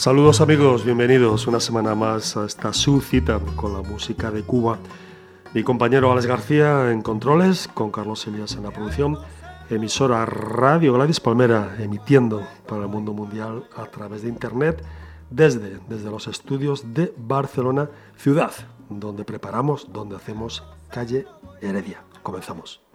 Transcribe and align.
Saludos 0.00 0.40
amigos, 0.40 0.82
bienvenidos 0.82 1.46
una 1.46 1.60
semana 1.60 1.94
más 1.94 2.34
a 2.34 2.46
esta 2.46 2.72
su 2.72 3.02
cita 3.02 3.38
con 3.54 3.74
la 3.74 3.82
música 3.82 4.30
de 4.30 4.42
Cuba. 4.42 4.78
Mi 5.52 5.62
compañero 5.62 6.10
Alex 6.10 6.24
García 6.24 6.90
en 6.90 7.02
controles, 7.02 7.68
con 7.68 7.90
Carlos 7.90 8.26
Elias 8.26 8.54
en 8.54 8.62
la 8.62 8.70
producción, 8.70 9.18
emisora 9.68 10.24
Radio 10.24 10.94
Gladys 10.94 11.20
Palmera 11.20 11.76
emitiendo 11.78 12.42
para 12.66 12.84
el 12.84 12.88
mundo 12.88 13.12
mundial 13.12 13.64
a 13.76 13.84
través 13.90 14.22
de 14.22 14.30
internet 14.30 14.82
desde, 15.28 15.80
desde 15.86 16.10
los 16.10 16.28
estudios 16.28 16.94
de 16.94 17.12
Barcelona, 17.18 17.90
ciudad, 18.16 18.52
donde 18.88 19.24
preparamos, 19.24 19.92
donde 19.92 20.16
hacemos 20.16 20.64
calle 20.88 21.26
Heredia. 21.60 22.02
Comenzamos. 22.22 22.89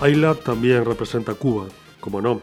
Ayla 0.00 0.36
también 0.36 0.84
representa 0.84 1.34
Cuba, 1.34 1.66
como 1.98 2.22
no, 2.22 2.42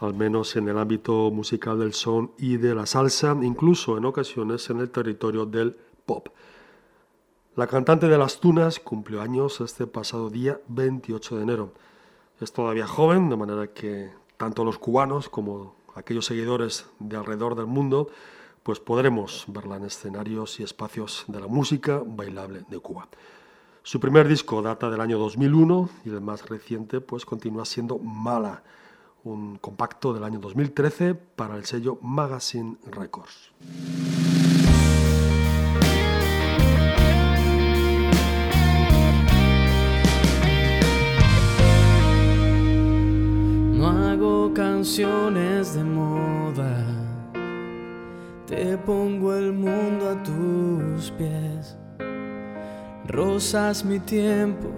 al 0.00 0.12
menos 0.12 0.56
en 0.56 0.68
el 0.68 0.76
ámbito 0.76 1.30
musical 1.30 1.78
del 1.78 1.92
son 1.92 2.32
y 2.36 2.56
de 2.56 2.74
la 2.74 2.84
salsa, 2.84 3.36
incluso 3.42 3.96
en 3.96 4.04
ocasiones 4.06 4.68
en 4.70 4.80
el 4.80 4.90
territorio 4.90 5.46
del 5.46 5.76
pop. 6.04 6.30
La 7.54 7.68
cantante 7.68 8.08
de 8.08 8.18
las 8.18 8.40
tunas 8.40 8.80
cumplió 8.80 9.22
años 9.22 9.60
este 9.60 9.86
pasado 9.86 10.30
día 10.30 10.60
28 10.66 11.36
de 11.36 11.42
enero. 11.44 11.72
Es 12.40 12.52
todavía 12.52 12.88
joven, 12.88 13.30
de 13.30 13.36
manera 13.36 13.68
que 13.68 14.10
tanto 14.36 14.64
los 14.64 14.76
cubanos 14.76 15.28
como 15.28 15.76
aquellos 15.94 16.26
seguidores 16.26 16.86
de 16.98 17.16
alrededor 17.16 17.54
del 17.54 17.66
mundo, 17.66 18.10
pues 18.64 18.80
podremos 18.80 19.44
verla 19.46 19.76
en 19.76 19.84
escenarios 19.84 20.58
y 20.58 20.64
espacios 20.64 21.24
de 21.28 21.38
la 21.38 21.46
música 21.46 22.02
bailable 22.04 22.64
de 22.68 22.80
Cuba. 22.80 23.06
Su 23.86 24.00
primer 24.00 24.26
disco 24.26 24.62
data 24.62 24.90
del 24.90 25.00
año 25.00 25.16
2001 25.16 25.88
y 26.06 26.08
el 26.08 26.20
más 26.20 26.48
reciente 26.48 27.00
pues 27.00 27.24
continúa 27.24 27.64
siendo 27.64 28.00
Mala, 28.00 28.64
un 29.22 29.58
compacto 29.58 30.12
del 30.12 30.24
año 30.24 30.40
2013 30.40 31.14
para 31.14 31.54
el 31.54 31.64
sello 31.66 31.96
Magazine 32.02 32.78
Records. 32.90 33.52
No 43.72 43.86
hago 43.86 44.52
canciones 44.52 45.74
de 45.76 45.84
moda, 45.84 46.84
te 48.46 48.76
pongo 48.78 49.32
el 49.36 49.52
mundo 49.52 50.08
a 50.08 50.22
tus 50.24 51.12
pies 51.12 51.76
Rosas 53.08 53.84
mi 53.84 54.00
tiempo, 54.00 54.68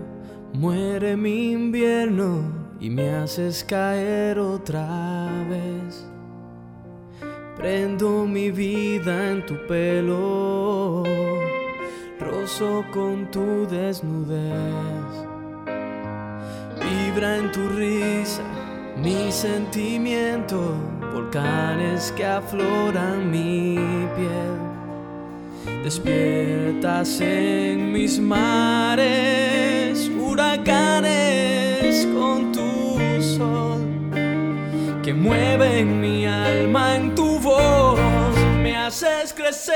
muere 0.53 1.17
mi 1.17 1.53
invierno 1.53 2.43
y 2.79 2.91
me 2.91 3.15
haces 3.15 3.65
caer 3.65 4.39
otra 4.39 5.29
vez. 5.49 6.07
Prendo 7.57 8.27
mi 8.27 8.51
vida 8.51 9.31
en 9.31 9.47
tu 9.47 9.55
pelo, 9.67 11.05
rozo 12.21 12.85
con 12.93 13.31
tu 13.31 13.67
desnudez. 13.67 15.27
Vibra 16.83 17.39
en 17.39 17.51
tu 17.51 17.67
risa 17.71 18.43
mi 19.03 19.33
sentimiento, 19.33 20.75
volcanes 21.15 22.13
que 22.13 22.27
afloran 22.27 23.31
mi 23.31 23.77
piel 24.17 24.68
Despiertas 25.83 27.21
en 27.21 27.93
mis 27.93 28.19
mares, 28.19 30.11
huracanes 30.21 32.07
con 32.15 32.53
tu 32.53 32.99
sol, 33.23 33.81
que 35.03 35.15
mueven 35.15 36.01
mi 36.01 36.27
alma 36.27 36.97
en 36.97 37.15
tu 37.15 37.39
voz, 37.39 37.99
me 38.63 38.77
haces 38.77 39.33
crecer, 39.33 39.75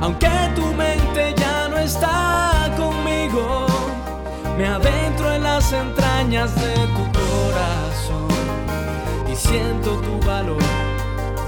aunque 0.00 0.30
tu 0.54 0.66
mente 0.74 1.34
ya 1.36 1.68
no 1.68 1.78
está 1.78 2.72
conmigo, 2.76 3.66
me 4.56 4.66
adentro 4.66 5.32
en 5.32 5.42
las 5.42 5.72
entrañas 5.72 6.54
de 6.54 6.74
tu 6.74 7.04
corazón 7.18 8.28
y 9.30 9.34
siento 9.34 9.96
tu 10.00 10.26
valor, 10.26 10.62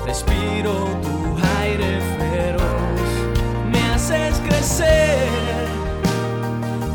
respiro 0.04 0.72
tu 1.02 1.36
aire 1.60 2.00
feroz, 2.18 3.00
me 3.70 3.80
haces 3.92 4.38
crecer. 4.40 5.28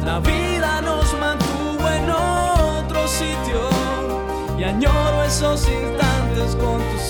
La 0.06 0.20
vida 0.20 0.82
nos 0.82 1.14
mantuvo 1.20 1.90
en 1.90 2.10
otro 2.10 3.08
sitio. 3.08 3.70
Y 4.58 4.64
añoro 4.64 5.24
esos 5.24 5.68
instantes 5.70 6.56
con 6.56 6.82
tus 6.90 7.02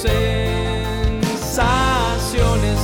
sensaciones 1.22 2.80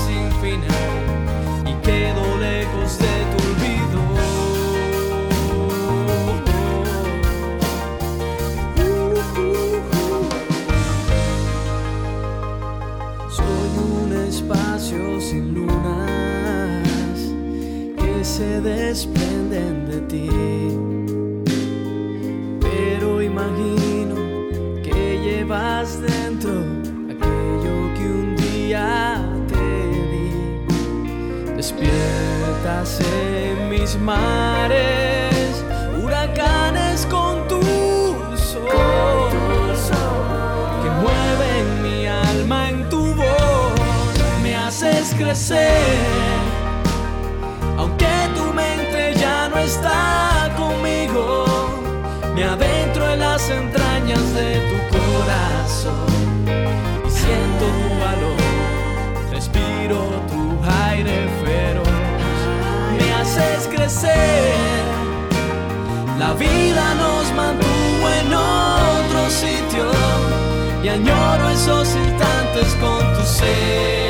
se 18.44 18.62
desprenden 18.62 19.74
de 19.90 20.00
ti. 20.12 20.30
Pero 22.66 23.22
imagino 23.22 24.16
que 24.86 25.00
llevas 25.26 25.88
dentro 26.02 26.52
aquello 27.14 27.76
que 27.96 28.06
un 28.22 28.30
día 28.36 28.88
te 29.52 29.70
di. 30.12 30.30
Despiertas 31.56 32.90
en 33.22 33.70
mis 33.70 33.92
mares, 34.12 35.52
huracanes 36.02 37.06
con 37.16 37.34
tu 37.48 37.62
sol, 38.52 39.30
que 40.82 40.90
mueven 41.04 41.66
mi 41.86 42.08
alma 42.08 42.70
en 42.70 42.90
tu 42.90 43.04
haces 44.66 45.14
crecer. 45.16 46.33
La 66.18 66.34
vida 66.34 66.96
nos 66.96 67.32
mantuvo 67.36 68.10
en 68.22 68.34
otro 68.34 69.30
sitio 69.30 69.86
y 70.84 70.88
añoro 70.88 71.50
esos 71.50 71.88
instantes 71.96 72.74
con 72.82 73.14
tu 73.14 73.22
ser 73.22 74.03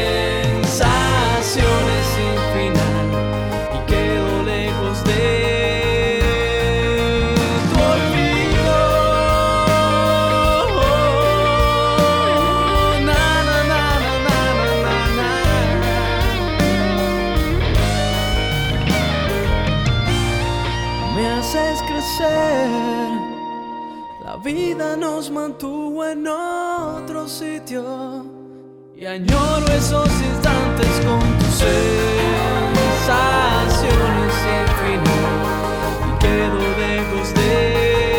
vida 24.44 24.98
nos 24.98 25.32
mantuvo 25.32 26.04
en 26.06 26.28
otro 26.28 27.28
sitio. 27.30 28.26
Y 28.96 29.06
añoro 29.06 29.66
esos 29.68 30.10
instantes 30.10 31.00
con 31.06 31.22
tus 31.40 31.48
sensaciones 31.48 31.74
sin 34.44 34.68
final 34.84 36.10
y 36.10 36.12
quedo 36.20 36.60
lejos 36.78 37.34
de 37.34 38.13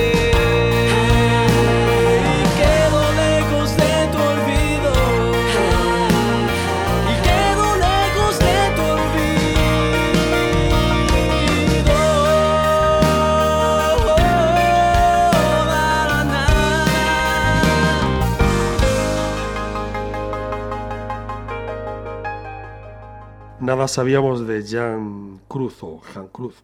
Nada 23.65 23.89
sabíamos 23.89 24.47
de 24.47 24.63
Jan 24.63 25.41
Cruz 25.49 25.83
o 25.83 25.99
Jan 26.13 26.29
Cruz 26.29 26.55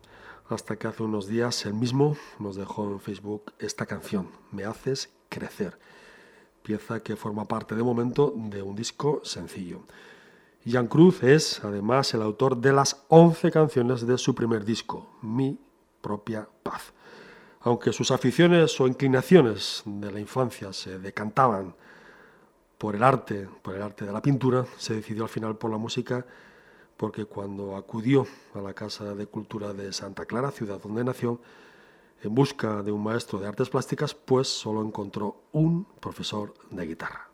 hasta 0.50 0.76
que 0.76 0.86
hace 0.86 1.02
unos 1.02 1.26
días 1.26 1.64
él 1.64 1.72
mismo 1.72 2.14
nos 2.38 2.56
dejó 2.56 2.84
en 2.84 3.00
Facebook 3.00 3.54
esta 3.58 3.86
canción, 3.86 4.28
Me 4.52 4.66
haces 4.66 5.10
crecer, 5.30 5.78
pieza 6.62 7.02
que 7.02 7.16
forma 7.16 7.48
parte 7.48 7.74
de 7.74 7.82
momento 7.82 8.34
de 8.36 8.60
un 8.60 8.76
disco 8.76 9.22
sencillo. 9.24 9.80
Jan 10.66 10.88
Cruz 10.88 11.22
es 11.22 11.64
además 11.64 12.12
el 12.12 12.20
autor 12.20 12.58
de 12.58 12.74
las 12.74 13.02
11 13.08 13.50
canciones 13.50 14.06
de 14.06 14.18
su 14.18 14.34
primer 14.34 14.66
disco, 14.66 15.08
Mi 15.22 15.58
propia 16.02 16.46
paz. 16.62 16.92
Aunque 17.60 17.94
sus 17.94 18.10
aficiones 18.10 18.78
o 18.78 18.86
inclinaciones 18.86 19.82
de 19.86 20.12
la 20.12 20.20
infancia 20.20 20.74
se 20.74 20.98
decantaban 20.98 21.74
por 22.76 22.94
el 22.94 23.02
arte, 23.02 23.48
por 23.62 23.74
el 23.74 23.80
arte 23.80 24.04
de 24.04 24.12
la 24.12 24.20
pintura, 24.20 24.66
se 24.76 24.96
decidió 24.96 25.22
al 25.22 25.30
final 25.30 25.56
por 25.56 25.70
la 25.70 25.78
música 25.78 26.26
porque 27.00 27.24
cuando 27.24 27.76
acudió 27.76 28.26
a 28.54 28.60
la 28.60 28.74
Casa 28.74 29.14
de 29.14 29.26
Cultura 29.26 29.72
de 29.72 29.90
Santa 29.90 30.26
Clara, 30.26 30.50
ciudad 30.50 30.78
donde 30.82 31.02
nació, 31.02 31.40
en 32.22 32.34
busca 32.34 32.82
de 32.82 32.92
un 32.92 33.02
maestro 33.02 33.38
de 33.38 33.48
artes 33.48 33.70
plásticas, 33.70 34.14
pues 34.14 34.48
solo 34.48 34.82
encontró 34.82 35.44
un 35.52 35.86
profesor 35.98 36.52
de 36.70 36.86
guitarra. 36.86 37.30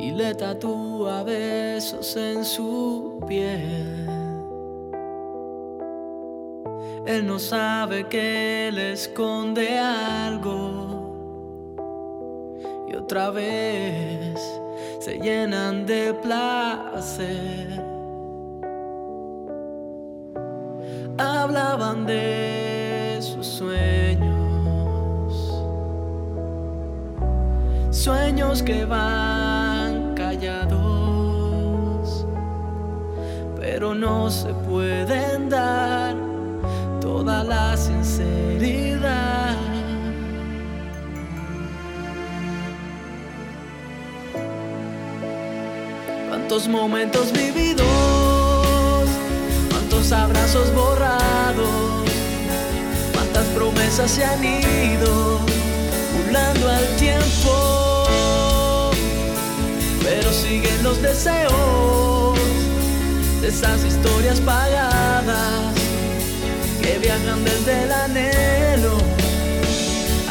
y 0.00 0.10
le 0.10 0.34
tatúa 0.34 1.22
besos 1.22 2.16
en 2.16 2.44
su 2.44 3.24
piel. 3.28 4.08
Él 7.06 7.24
no 7.28 7.38
sabe 7.38 8.08
que 8.08 8.70
le 8.72 8.94
esconde 8.94 9.78
algo 9.78 11.03
y 12.94 12.96
otra 12.96 13.30
vez 13.30 14.38
se 15.00 15.18
llenan 15.18 15.84
de 15.84 16.14
placer. 16.14 17.82
Hablaban 21.18 22.06
de 22.06 23.18
sus 23.20 23.46
sueños, 23.46 24.14
sueños 27.90 28.62
que 28.62 28.84
van 28.84 30.14
callados, 30.14 30.84
pero 33.56 33.94
no 33.94 34.30
se 34.30 34.54
pueden 34.68 35.48
dar 35.48 36.14
toda 37.00 37.42
la 37.42 37.76
sinceridad. 37.76 38.43
Cuántos 46.54 46.70
momentos 46.70 47.32
vividos, 47.32 47.84
cuántos 49.70 50.12
abrazos 50.12 50.72
borrados, 50.72 52.08
cuántas 53.12 53.44
promesas 53.46 54.08
se 54.08 54.24
han 54.24 54.44
ido 54.44 55.40
burlando 56.14 56.70
al 56.70 56.86
tiempo. 56.94 58.04
Pero 60.04 60.32
siguen 60.32 60.80
los 60.84 61.02
deseos 61.02 62.38
de 63.40 63.48
esas 63.48 63.84
historias 63.84 64.38
pagadas 64.38 65.74
que 66.80 67.00
viajan 67.00 67.44
desde 67.44 67.82
el 67.82 67.90
anhelo 67.90 68.98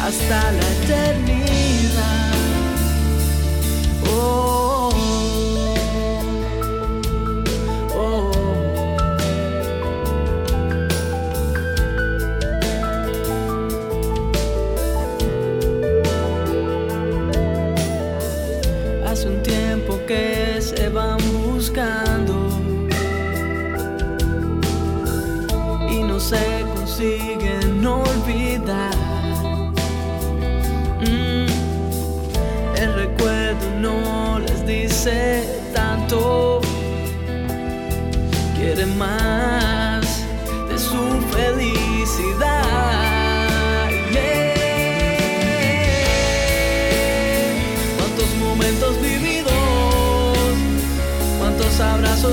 hasta 0.02 0.52
la 0.52 0.70
eternidad. 0.84 2.23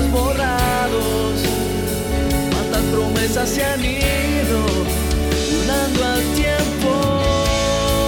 Abrazos 0.02 0.10
borrados 0.10 1.40
cuántas 2.50 2.82
promesas 2.92 3.48
se 3.48 3.64
han 3.64 3.84
ido 3.84 4.60
durando 5.50 6.04
al 6.04 6.22
tiempo, 6.34 8.00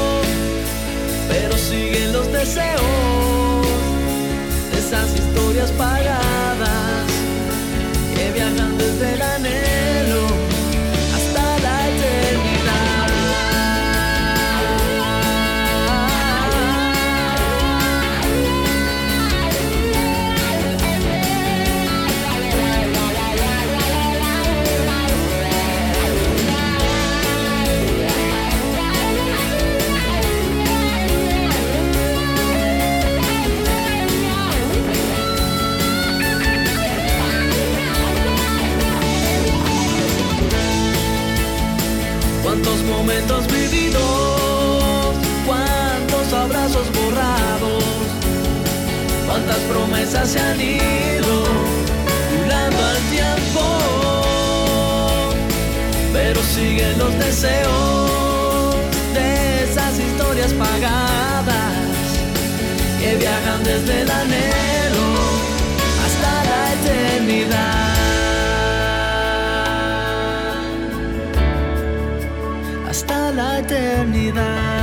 pero 1.28 1.56
siguen 1.56 2.12
los 2.12 2.30
deseos 2.32 2.82
de 4.72 4.78
esas 4.78 5.14
historias 5.14 5.70
pagadas 5.72 5.93
se 50.22 50.38
han 50.38 50.60
ido 50.60 51.44
burlando 52.30 52.82
al 52.82 52.98
tiempo, 53.10 53.62
pero 56.12 56.40
siguen 56.42 56.96
los 56.98 57.12
deseos 57.18 58.76
de 59.12 59.64
esas 59.64 59.98
historias 59.98 60.52
pagadas 60.52 61.74
que 63.00 63.16
viajan 63.16 63.64
desde 63.64 64.02
el 64.02 64.10
anhelo 64.10 65.06
hasta 66.04 66.44
la 66.50 66.72
eternidad. 66.74 67.84
hasta 72.88 73.32
la 73.32 73.58
eternidad. 73.58 74.73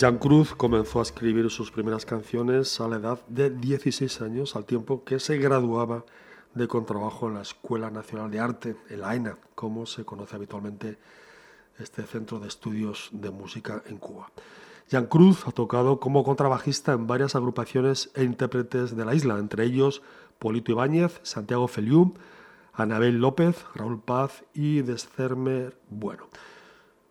Jan 0.00 0.16
Cruz 0.16 0.54
comenzó 0.54 1.00
a 1.00 1.02
escribir 1.02 1.50
sus 1.50 1.70
primeras 1.70 2.06
canciones 2.06 2.80
a 2.80 2.88
la 2.88 2.96
edad 2.96 3.20
de 3.26 3.50
16 3.50 4.22
años, 4.22 4.56
al 4.56 4.64
tiempo 4.64 5.04
que 5.04 5.20
se 5.20 5.36
graduaba 5.36 6.06
de 6.54 6.66
contrabajo 6.68 7.28
en 7.28 7.34
la 7.34 7.42
Escuela 7.42 7.90
Nacional 7.90 8.30
de 8.30 8.40
Arte, 8.40 8.76
el 8.88 9.04
AENA, 9.04 9.36
como 9.54 9.84
se 9.84 10.06
conoce 10.06 10.36
habitualmente 10.36 10.96
este 11.78 12.04
centro 12.04 12.40
de 12.40 12.48
estudios 12.48 13.10
de 13.12 13.28
música 13.28 13.82
en 13.88 13.98
Cuba. 13.98 14.30
Jan 14.90 15.04
Cruz 15.04 15.46
ha 15.46 15.52
tocado 15.52 16.00
como 16.00 16.24
contrabajista 16.24 16.94
en 16.94 17.06
varias 17.06 17.34
agrupaciones 17.34 18.10
e 18.14 18.24
intérpretes 18.24 18.96
de 18.96 19.04
la 19.04 19.14
isla, 19.14 19.38
entre 19.38 19.64
ellos 19.64 20.00
Polito 20.38 20.72
Ibáñez, 20.72 21.20
Santiago 21.24 21.68
Feliú, 21.68 22.14
Anabel 22.72 23.18
López, 23.18 23.66
Raúl 23.74 24.00
Paz 24.00 24.44
y 24.54 24.80
Descermer 24.80 25.76
Bueno. 25.90 26.26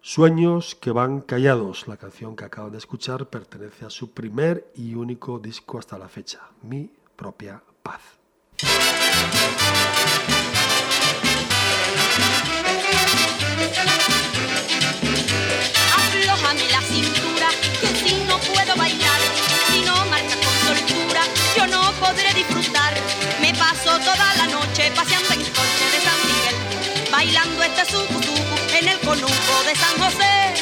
Sueños 0.01 0.75
que 0.75 0.91
van 0.91 1.19
callados, 1.19 1.87
la 1.89 1.97
canción 1.97 2.35
que 2.37 2.45
acaban 2.45 2.71
de 2.71 2.77
escuchar 2.77 3.27
pertenece 3.27 3.85
a 3.85 3.89
su 3.89 4.11
primer 4.11 4.71
y 4.75 4.95
único 4.95 5.39
disco 5.39 5.77
hasta 5.77 5.97
la 5.97 6.07
fecha, 6.07 6.39
Mi 6.63 6.89
propia 7.17 7.61
paz. 7.83 7.99
Aflójame 15.97 16.69
la 16.71 16.81
cintura, 16.81 17.49
que 17.81 17.87
si 17.87 18.23
no 18.23 18.37
puedo 18.39 18.75
bailar, 18.77 19.19
si 19.67 19.81
no 19.81 20.05
marcha 20.05 20.35
con 20.37 20.77
soltura, 20.77 21.21
yo 21.57 21.67
no 21.67 21.91
podré 21.99 22.33
disfrutar. 22.33 22.93
Me 23.41 23.53
paso 23.53 23.99
toda 23.99 24.35
la 24.37 24.47
noche 24.47 24.91
paseando 24.95 25.33
en 25.33 25.41
coche 25.41 25.85
de 25.91 25.99
San 26.01 26.19
Miguel, 26.25 27.11
bailando 27.11 27.63
este 27.63 27.85
sucu 27.91 28.18
en 28.79 28.87
el 28.87 28.99
conuco 28.99 29.63
de 29.65 29.75
San 29.75 29.97
José. 29.99 30.58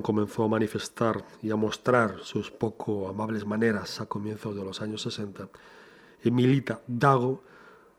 Comenzó 0.00 0.44
a 0.44 0.48
manifestar 0.48 1.22
y 1.42 1.50
a 1.50 1.56
mostrar 1.56 2.20
sus 2.22 2.50
poco 2.50 3.08
amables 3.08 3.44
maneras 3.44 4.00
a 4.00 4.06
comienzos 4.06 4.56
de 4.56 4.64
los 4.64 4.80
años 4.80 5.02
60, 5.02 5.48
Emilita 6.24 6.80
Dago 6.86 7.42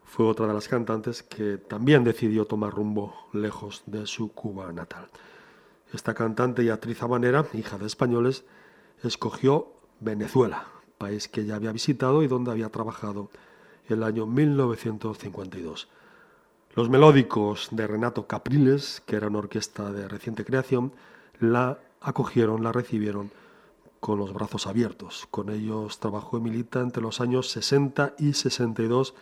fue 0.04 0.26
otra 0.26 0.48
de 0.48 0.56
las 0.56 0.68
cantantes 0.68 1.22
que 1.22 1.58
también 1.58 2.04
decidió 2.04 2.46
tomar 2.46 2.74
rumbo 2.74 3.13
lejos 3.32 3.84
de 3.86 4.08
su 4.08 4.32
Cuba 4.32 4.72
natal. 4.72 5.08
Esta 5.94 6.16
cantante 6.16 6.63
y 6.63 6.70
actriz 6.70 7.04
habanera, 7.04 7.46
hija 7.54 7.78
de 7.78 7.86
españoles, 7.86 8.44
escogió 9.04 9.74
Venezuela, 10.00 10.66
país 10.98 11.28
que 11.28 11.46
ya 11.46 11.58
había 11.58 11.72
visitado 11.72 12.24
y 12.24 12.28
donde 12.28 12.50
había 12.50 12.70
trabajado 12.70 13.30
el 13.88 14.02
año 14.02 14.26
1952. 14.26 15.88
Los 16.74 16.90
melódicos 16.90 17.70
de 17.72 17.86
Renato 17.86 18.26
Capriles, 18.26 19.04
que 19.06 19.16
era 19.16 19.28
una 19.28 19.40
orquesta 19.40 19.92
de 19.92 20.08
reciente 20.08 20.44
creación, 20.44 20.92
la 21.39 21.80
acogieron, 22.02 22.63
la 22.63 22.71
recibieron 22.71 23.32
con 24.00 24.19
los 24.19 24.34
brazos 24.34 24.67
abiertos. 24.67 25.28
Con 25.32 25.50
ellos 25.50 26.00
trabajó 26.00 26.38
Emilita 26.38 26.82
entre 26.82 27.02
los 27.02 27.19
años 27.21 27.50
60 27.50 28.15
y 28.19 28.34
62, 28.34 29.15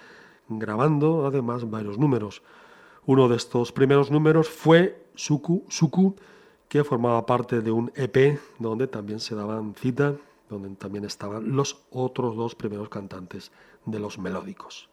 grabando 0.49 1.25
además 1.25 1.69
varios 1.69 1.97
números. 1.97 2.41
Uno 3.05 3.27
de 3.27 3.37
estos 3.37 3.71
primeros 3.71 4.11
números 4.11 4.49
fue 4.49 5.05
Suku 5.15 5.63
Suku, 5.69 6.15
que 6.67 6.83
formaba 6.83 7.25
parte 7.25 7.61
de 7.61 7.71
un 7.71 7.91
EP 7.95 8.39
donde 8.59 8.87
también 8.87 9.19
se 9.19 9.35
daban 9.35 9.75
cita, 9.75 10.15
donde 10.49 10.69
también 10.75 11.05
estaban 11.05 11.55
los 11.55 11.83
otros 11.91 12.35
dos 12.35 12.55
primeros 12.55 12.89
cantantes 12.89 13.51
de 13.85 13.99
los 13.99 14.17
melódicos. 14.17 14.89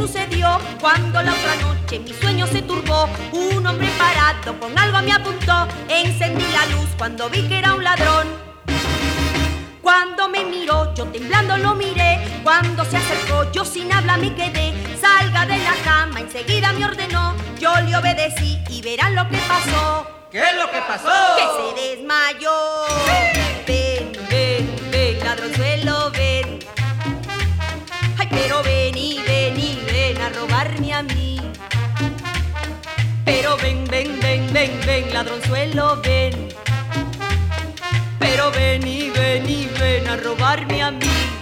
Sucedió 0.00 0.58
cuando 0.80 1.22
la 1.22 1.32
otra 1.32 1.54
noche 1.56 1.98
mi 1.98 2.12
sueño 2.14 2.46
se 2.46 2.62
turbó. 2.62 3.08
Un 3.32 3.66
hombre 3.66 3.88
parado 3.98 4.58
con 4.58 4.78
algo 4.78 5.02
me 5.02 5.12
apuntó. 5.12 5.68
Encendí 5.88 6.44
la 6.52 6.64
luz 6.74 6.88
cuando 6.96 7.28
vi 7.28 7.46
que 7.48 7.58
era 7.58 7.74
un 7.74 7.84
ladrón. 7.84 8.26
Cuando 9.82 10.28
me 10.28 10.44
miró, 10.44 10.94
yo 10.94 11.04
temblando 11.06 11.58
lo 11.58 11.74
miré. 11.74 12.18
Cuando 12.42 12.84
se 12.84 12.96
acercó, 12.96 13.50
yo 13.52 13.64
sin 13.64 13.92
habla 13.92 14.16
me 14.16 14.34
quedé. 14.34 14.72
Salga 14.98 15.44
de 15.44 15.58
la 15.58 15.74
cama, 15.84 16.20
enseguida 16.20 16.72
me 16.72 16.84
ordenó. 16.86 17.34
Yo 17.58 17.74
le 17.82 17.94
obedecí 17.96 18.58
y 18.70 18.80
verán 18.80 19.14
lo 19.14 19.28
que 19.28 19.36
pasó. 19.36 20.06
¿Qué 20.30 20.40
es 20.40 20.56
lo 20.56 20.70
que 20.70 20.80
pasó? 20.80 21.10
Que 21.36 21.44
se 21.56 21.96
desmayó. 21.96 23.79
Pero 33.32 33.56
ven, 33.58 33.84
ven, 33.84 34.18
ven, 34.20 34.52
ven, 34.52 34.72
ven, 34.84 35.14
ladronzuelo, 35.14 36.00
ven. 36.02 36.48
Pero 38.18 38.50
ven 38.50 38.84
y 38.84 39.08
ven 39.10 39.48
y 39.48 39.66
ven 39.78 40.08
a 40.08 40.16
robarme 40.16 40.82
a 40.82 40.90
mí. 40.90 41.39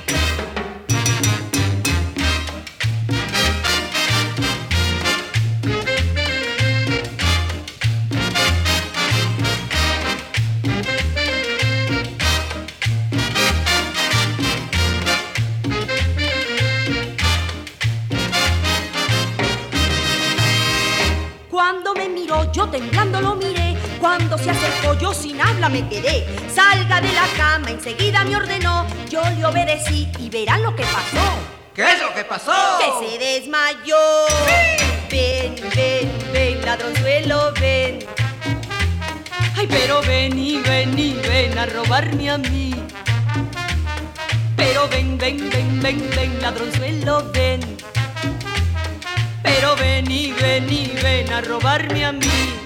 Yo 22.59 22.69
temblando 22.71 23.21
lo 23.21 23.37
miré. 23.37 23.77
Cuando 24.01 24.37
se 24.37 24.51
acercó, 24.51 24.95
yo 24.99 25.15
sin 25.15 25.41
habla 25.41 25.69
me 25.69 25.89
quedé. 25.89 26.27
Salga 26.53 27.01
de 27.01 27.13
la 27.13 27.27
cama, 27.37 27.71
enseguida 27.71 28.25
me 28.25 28.35
ordenó. 28.35 28.85
Yo 29.09 29.23
le 29.37 29.47
obedecí 29.47 30.09
y 30.19 30.29
verán 30.29 30.65
lo 30.65 30.75
que 30.75 30.83
pasó. 30.83 31.25
¿Qué 31.73 31.85
es 31.93 32.01
lo 32.01 32.13
que 32.13 32.25
pasó? 32.25 32.53
Que 32.81 33.07
se 33.07 33.19
desmayó. 33.19 33.97
Ven, 35.09 35.55
ven, 35.77 36.13
ven, 36.33 36.65
ladronzuelo, 36.65 37.53
ven. 37.61 38.01
Ay, 39.57 39.67
pero 39.69 40.03
ven 40.03 40.37
y 40.37 40.59
ven 40.59 40.99
y 40.99 41.13
ven 41.15 41.57
a 41.57 41.67
robarme 41.67 42.31
a 42.31 42.39
mí. 42.39 42.75
Pero 44.57 44.89
ven, 44.89 45.17
ven, 45.17 45.49
ven, 45.49 45.81
ven, 45.81 46.11
ven, 46.17 46.43
ladronzuelo, 46.43 47.31
ven. 47.33 47.61
Pero 49.43 49.77
ven 49.77 50.11
y 50.11 50.33
ven 50.33 50.73
y 50.73 50.93
ven 51.03 51.33
a 51.33 51.41
robarme 51.41 52.05
a 52.05 52.13
mí. 52.13 52.58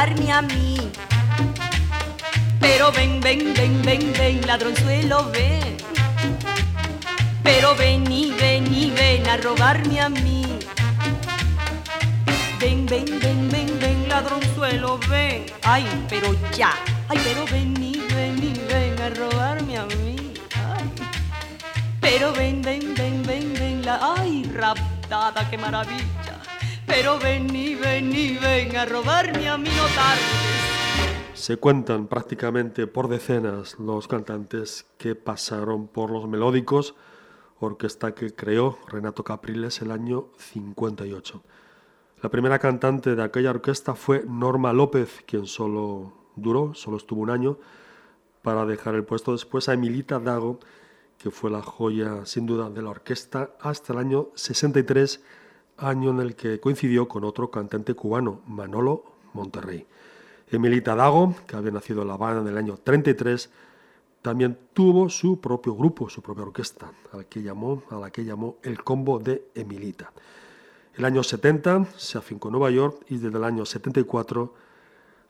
A 0.00 0.40
mí. 0.40 0.78
Pero 2.58 2.90
ven, 2.90 3.20
ven, 3.20 3.52
ven, 3.52 3.82
ven, 3.82 4.12
ven, 4.16 4.46
ladronzuelo, 4.46 5.30
ven. 5.30 5.76
Pero 7.42 7.74
ven 7.76 8.10
y 8.10 8.30
ven 8.32 8.74
y 8.74 8.90
ven 8.92 9.28
a 9.28 9.36
robarme 9.36 10.00
a 10.00 10.08
mí. 10.08 10.58
Ven, 12.58 12.86
ven, 12.86 13.04
ven, 13.20 13.50
ven, 13.50 13.78
ven, 13.78 14.08
ladronzuelo, 14.08 14.98
ven. 15.06 15.44
Ay, 15.64 15.84
pero 16.08 16.34
ya, 16.56 16.72
Ay, 17.10 17.20
pero 17.22 17.44
ven 17.52 17.76
y 17.82 17.98
ven 18.14 18.38
y 18.42 18.54
ven 18.72 18.98
a 19.02 19.10
robarme 19.10 19.76
a 19.76 19.84
mí. 19.84 20.32
Ay. 20.54 20.90
Pero 22.00 22.32
ven, 22.32 22.62
ven, 22.62 22.94
ven, 22.94 23.22
ven, 23.22 23.52
ven, 23.52 23.84
la. 23.84 24.14
Ay, 24.16 24.50
raptada, 24.54 25.46
qué 25.50 25.58
maravilla. 25.58 26.19
Pero 26.90 27.18
ven 27.20 27.54
y 27.54 27.76
ven 27.76 28.76
a 28.76 28.84
robarme 28.84 29.48
a 29.48 29.56
tardes. 29.56 30.50
Se 31.34 31.56
cuentan 31.56 32.08
prácticamente 32.08 32.88
por 32.88 33.08
decenas 33.08 33.78
los 33.78 34.08
cantantes 34.08 34.86
que 34.98 35.14
pasaron 35.14 35.86
por 35.86 36.10
los 36.10 36.28
melódicos, 36.28 36.96
orquesta 37.60 38.14
que 38.14 38.34
creó 38.34 38.78
Renato 38.88 39.22
Capriles 39.22 39.80
el 39.82 39.92
año 39.92 40.30
58. 40.36 41.42
La 42.22 42.28
primera 42.28 42.58
cantante 42.58 43.14
de 43.14 43.22
aquella 43.22 43.50
orquesta 43.50 43.94
fue 43.94 44.24
Norma 44.26 44.72
López, 44.72 45.22
quien 45.26 45.46
solo 45.46 46.12
duró, 46.34 46.74
solo 46.74 46.96
estuvo 46.96 47.22
un 47.22 47.30
año, 47.30 47.58
para 48.42 48.66
dejar 48.66 48.96
el 48.96 49.04
puesto 49.04 49.32
después 49.32 49.68
a 49.68 49.74
Emilita 49.74 50.18
Dago, 50.18 50.58
que 51.18 51.30
fue 51.30 51.50
la 51.50 51.62
joya 51.62 52.26
sin 52.26 52.46
duda 52.46 52.68
de 52.68 52.82
la 52.82 52.90
orquesta 52.90 53.54
hasta 53.60 53.92
el 53.92 54.00
año 54.00 54.30
63, 54.34 55.22
año 55.80 56.10
en 56.10 56.20
el 56.20 56.36
que 56.36 56.60
coincidió 56.60 57.08
con 57.08 57.24
otro 57.24 57.50
cantante 57.50 57.94
cubano, 57.94 58.40
Manolo 58.46 59.04
Monterrey. 59.32 59.86
Emilita 60.50 60.94
Dago, 60.94 61.34
que 61.46 61.56
había 61.56 61.70
nacido 61.70 62.02
en 62.02 62.08
La 62.08 62.14
Habana 62.14 62.40
en 62.40 62.48
el 62.48 62.58
año 62.58 62.76
33, 62.76 63.50
también 64.22 64.58
tuvo 64.74 65.08
su 65.08 65.40
propio 65.40 65.74
grupo, 65.74 66.10
su 66.10 66.22
propia 66.22 66.44
orquesta, 66.44 66.92
a 67.12 67.18
la 67.18 67.24
que 67.24 67.42
llamó, 67.42 67.82
a 67.90 67.96
la 67.96 68.10
que 68.10 68.24
llamó 68.24 68.56
el 68.62 68.82
Combo 68.82 69.18
de 69.18 69.48
Emilita. 69.54 70.12
El 70.94 71.04
año 71.04 71.22
70 71.22 71.86
se 71.96 72.18
afincó 72.18 72.48
en 72.48 72.52
Nueva 72.52 72.70
York 72.70 73.04
y 73.08 73.16
desde 73.16 73.38
el 73.38 73.44
año 73.44 73.64
74 73.64 74.52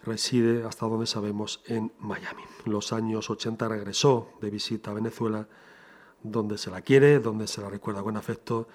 reside, 0.04 0.64
hasta 0.64 0.86
donde 0.86 1.06
sabemos, 1.06 1.60
en 1.66 1.92
Miami. 1.98 2.42
En 2.64 2.72
los 2.72 2.92
años 2.92 3.30
80 3.30 3.68
regresó 3.68 4.30
de 4.40 4.50
visita 4.50 4.90
a 4.90 4.94
Venezuela, 4.94 5.46
donde 6.22 6.58
se 6.58 6.70
la 6.70 6.80
quiere, 6.80 7.20
donde 7.20 7.46
se 7.46 7.60
la 7.60 7.68
recuerda 7.68 8.02
con 8.02 8.16
afecto 8.16 8.68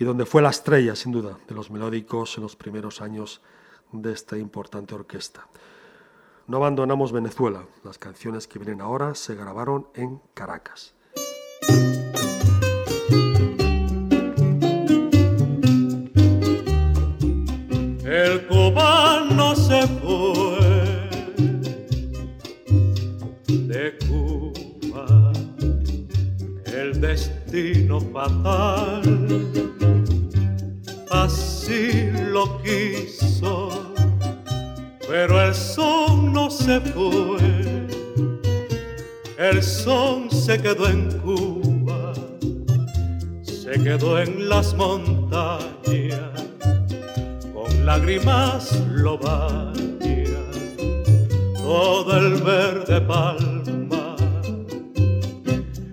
y 0.00 0.04
donde 0.04 0.24
fue 0.24 0.40
la 0.40 0.48
estrella, 0.48 0.96
sin 0.96 1.12
duda, 1.12 1.36
de 1.46 1.54
los 1.54 1.70
melódicos 1.70 2.38
en 2.38 2.42
los 2.42 2.56
primeros 2.56 3.02
años 3.02 3.42
de 3.92 4.12
esta 4.14 4.38
importante 4.38 4.94
orquesta. 4.94 5.46
No 6.46 6.56
abandonamos 6.56 7.12
Venezuela. 7.12 7.66
Las 7.84 7.98
canciones 7.98 8.48
que 8.48 8.58
vienen 8.58 8.80
ahora 8.80 9.14
se 9.14 9.34
grabaron 9.34 9.88
en 9.94 10.22
Caracas. 10.32 10.94
El 18.02 18.46
cubano 18.48 19.54
se 19.54 19.86
fue 20.00 21.10
de 23.48 23.98
Cuba, 24.08 25.32
el 26.64 27.00
destino 27.02 28.00
fatal, 28.00 29.59
lo 32.32 32.60
quiso, 32.62 33.70
pero 35.08 35.40
el 35.40 35.54
son 35.54 36.32
no 36.32 36.50
se 36.50 36.80
fue, 36.80 37.86
el 39.38 39.62
son 39.62 40.30
se 40.30 40.60
quedó 40.60 40.88
en 40.88 41.10
Cuba, 41.20 42.12
se 43.42 43.72
quedó 43.82 44.20
en 44.20 44.48
las 44.48 44.74
montañas 44.74 45.70
lágrimas 47.84 48.72
lo 48.88 49.18
baña 49.18 50.42
todo 51.56 52.16
el 52.16 52.42
verde 52.42 53.00
palma. 53.00 54.16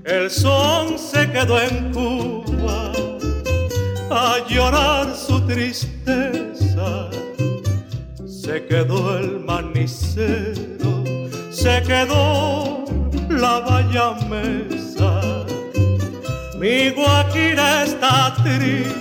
El 0.05 0.29
son 0.29 0.97
se 0.97 1.29
quedó 1.31 1.59
en 1.59 1.91
Cuba 1.91 2.46
a 4.09 4.37
llorar 4.47 5.15
su 5.15 5.39
tristeza. 5.45 7.09
Se 8.25 8.65
quedó 8.65 9.17
el 9.17 9.39
manicero, 9.41 11.03
se 11.51 11.81
quedó 11.83 12.85
la 13.29 13.59
valla 13.59 14.13
mesa. 14.29 15.45
Mi 16.59 16.89
guaquira 16.89 17.83
está 17.83 18.35
triste 18.43 18.97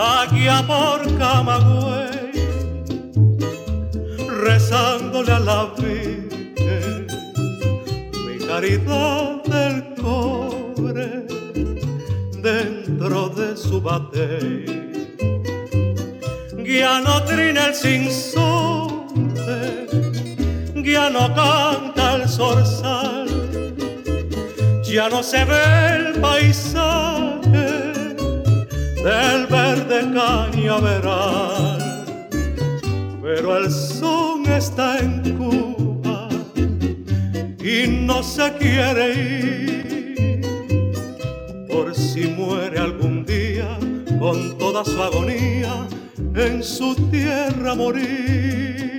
Aguía 0.00 0.64
por 0.64 1.00
Camagüey, 1.18 2.30
rezándole 4.44 5.32
a 5.32 5.40
la 5.40 5.74
Virgen, 5.76 7.06
mi 8.24 8.46
caridad 8.46 9.42
del 9.44 9.94
cobre 10.00 10.37
dentro 12.98 13.28
de 13.28 13.56
su 13.56 13.80
batey. 13.80 14.64
Ya 16.64 17.00
no 17.00 17.22
trina 17.24 17.68
el 17.68 17.74
sinsonte, 17.74 19.16
ya 20.84 21.08
no 21.10 21.34
canta 21.34 22.16
el 22.16 22.28
zorzal, 22.28 23.28
ya 24.84 25.08
no 25.08 25.22
se 25.22 25.44
ve 25.44 25.62
el 25.96 26.20
paisaje 26.20 28.14
del 29.04 29.46
verde 29.46 30.00
cañaveral. 30.12 32.04
Pero 33.22 33.56
el 33.58 33.70
son 33.70 34.44
está 34.46 34.98
en 34.98 35.36
Cuba 35.36 36.28
y 37.60 37.86
no 37.86 38.22
se 38.22 38.52
quiere 38.54 39.12
ir. 39.14 39.87
Si 42.18 42.26
muere 42.26 42.80
algún 42.80 43.24
día 43.24 43.78
con 44.18 44.58
toda 44.58 44.84
su 44.84 45.00
agonía 45.00 45.86
en 46.34 46.64
su 46.64 46.96
tierra 47.12 47.76
morir. 47.76 48.97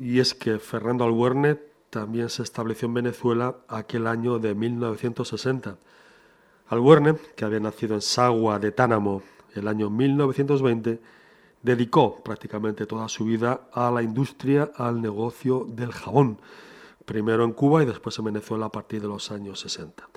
Y 0.00 0.20
es 0.20 0.34
que 0.34 0.58
Fernando 0.58 1.04
Albuerne 1.04 1.60
también 1.90 2.28
se 2.28 2.42
estableció 2.42 2.86
en 2.86 2.94
Venezuela 2.94 3.56
aquel 3.68 4.06
año 4.06 4.38
de 4.38 4.54
1960. 4.54 5.78
Albuerne, 6.68 7.14
que 7.36 7.44
había 7.44 7.60
nacido 7.60 7.94
en 7.94 8.02
Sagua 8.02 8.58
de 8.58 8.72
Tánamo 8.72 9.22
el 9.54 9.68
año 9.68 9.90
1920, 9.90 11.00
dedicó 11.62 12.22
prácticamente 12.22 12.86
toda 12.86 13.08
su 13.08 13.24
vida 13.24 13.68
a 13.72 13.90
la 13.90 14.02
industria, 14.02 14.72
al 14.74 15.00
negocio 15.00 15.66
del 15.68 15.92
jabón, 15.92 16.40
primero 17.04 17.44
en 17.44 17.52
Cuba 17.52 17.82
y 17.82 17.86
después 17.86 18.18
en 18.18 18.24
Venezuela 18.24 18.66
a 18.66 18.72
partir 18.72 19.00
de 19.00 19.08
los 19.08 19.30
años 19.30 19.60
60. 19.60 20.07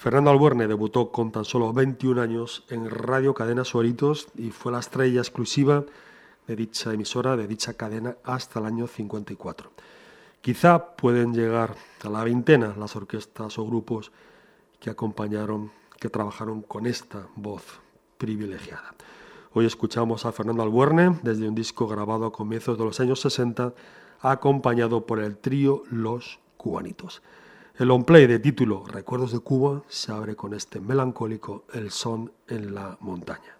Fernando 0.00 0.30
Albuerne 0.30 0.66
debutó 0.66 1.12
con 1.12 1.30
tan 1.30 1.44
solo 1.44 1.74
21 1.74 2.22
años 2.22 2.64
en 2.70 2.88
Radio 2.88 3.34
Cadena 3.34 3.66
Suaritos 3.66 4.28
y 4.34 4.50
fue 4.50 4.72
la 4.72 4.78
estrella 4.78 5.20
exclusiva 5.20 5.84
de 6.46 6.56
dicha 6.56 6.94
emisora, 6.94 7.36
de 7.36 7.46
dicha 7.46 7.74
cadena, 7.74 8.16
hasta 8.24 8.60
el 8.60 8.64
año 8.64 8.86
54. 8.86 9.70
Quizá 10.40 10.96
pueden 10.96 11.34
llegar 11.34 11.74
a 12.02 12.08
la 12.08 12.24
veintena 12.24 12.74
las 12.78 12.96
orquestas 12.96 13.58
o 13.58 13.66
grupos 13.66 14.10
que 14.80 14.88
acompañaron, 14.88 15.70
que 15.98 16.08
trabajaron 16.08 16.62
con 16.62 16.86
esta 16.86 17.26
voz 17.36 17.62
privilegiada. 18.16 18.94
Hoy 19.52 19.66
escuchamos 19.66 20.24
a 20.24 20.32
Fernando 20.32 20.62
Albuerne 20.62 21.20
desde 21.22 21.46
un 21.46 21.54
disco 21.54 21.86
grabado 21.86 22.24
a 22.24 22.32
comienzos 22.32 22.78
de 22.78 22.84
los 22.86 23.00
años 23.00 23.20
60, 23.20 23.74
acompañado 24.22 25.04
por 25.04 25.20
el 25.20 25.36
trío 25.36 25.82
Los 25.90 26.38
Cubanitos. 26.56 27.20
El 27.80 27.90
on 27.90 28.04
play 28.04 28.26
de 28.26 28.38
título 28.38 28.84
Recuerdos 28.84 29.32
de 29.32 29.38
Cuba 29.38 29.82
se 29.88 30.12
abre 30.12 30.36
con 30.36 30.52
este 30.52 30.80
melancólico 30.80 31.64
El 31.72 31.90
son 31.90 32.30
en 32.46 32.74
la 32.74 32.98
montaña. 33.00 33.56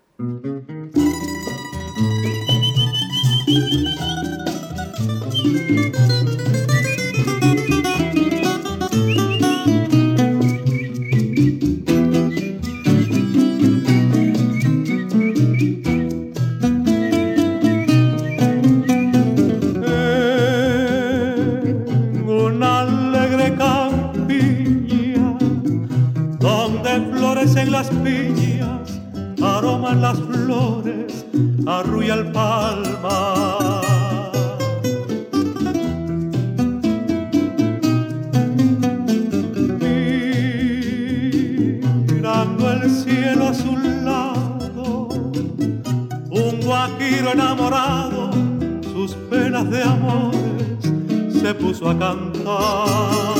Flores 29.99 31.27
arrulla 31.67 32.15
el 32.15 32.31
palma. 32.31 33.81
Mirando 42.13 42.71
el 42.73 42.91
cielo 42.91 43.49
azulado, 43.49 45.09
un 46.31 46.61
guajiro 46.63 47.33
enamorado, 47.33 48.31
sus 48.93 49.15
penas 49.29 49.69
de 49.71 49.83
amores 49.83 51.41
se 51.41 51.55
puso 51.55 51.91
a 51.91 51.99
cantar. 51.99 53.40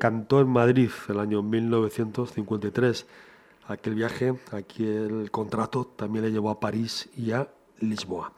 cantó 0.00 0.40
en 0.40 0.48
Madrid 0.48 0.90
el 1.08 1.20
año 1.20 1.42
1953. 1.42 3.06
Aquel 3.68 3.94
viaje, 3.94 4.34
aquel 4.50 5.30
contrato 5.30 5.84
también 5.84 6.24
le 6.24 6.32
llevó 6.32 6.50
a 6.50 6.58
París 6.58 7.10
y 7.16 7.32
a 7.32 7.48
Lisboa. 7.78 8.32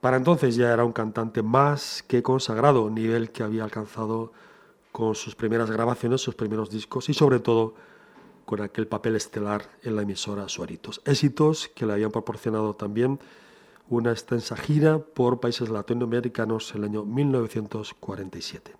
Para 0.00 0.16
entonces 0.16 0.56
ya 0.56 0.72
era 0.72 0.84
un 0.84 0.92
cantante 0.92 1.42
más 1.42 2.02
que 2.08 2.22
consagrado, 2.22 2.88
nivel 2.88 3.30
que 3.30 3.42
había 3.42 3.62
alcanzado 3.62 4.32
con 4.90 5.14
sus 5.14 5.36
primeras 5.36 5.70
grabaciones, 5.70 6.22
sus 6.22 6.34
primeros 6.34 6.70
discos 6.70 7.10
y 7.10 7.14
sobre 7.14 7.40
todo 7.40 7.74
con 8.46 8.62
aquel 8.62 8.86
papel 8.86 9.16
estelar 9.16 9.68
en 9.82 9.96
la 9.96 10.02
emisora 10.02 10.48
Suaritos. 10.48 11.02
Éxitos 11.04 11.68
que 11.74 11.84
le 11.84 11.92
habían 11.92 12.10
proporcionado 12.10 12.74
también 12.74 13.20
una 13.90 14.12
extensa 14.12 14.56
gira 14.56 14.98
por 14.98 15.40
países 15.40 15.68
latinoamericanos 15.68 16.74
en 16.74 16.78
el 16.78 16.84
año 16.84 17.04
1947. 17.04 18.72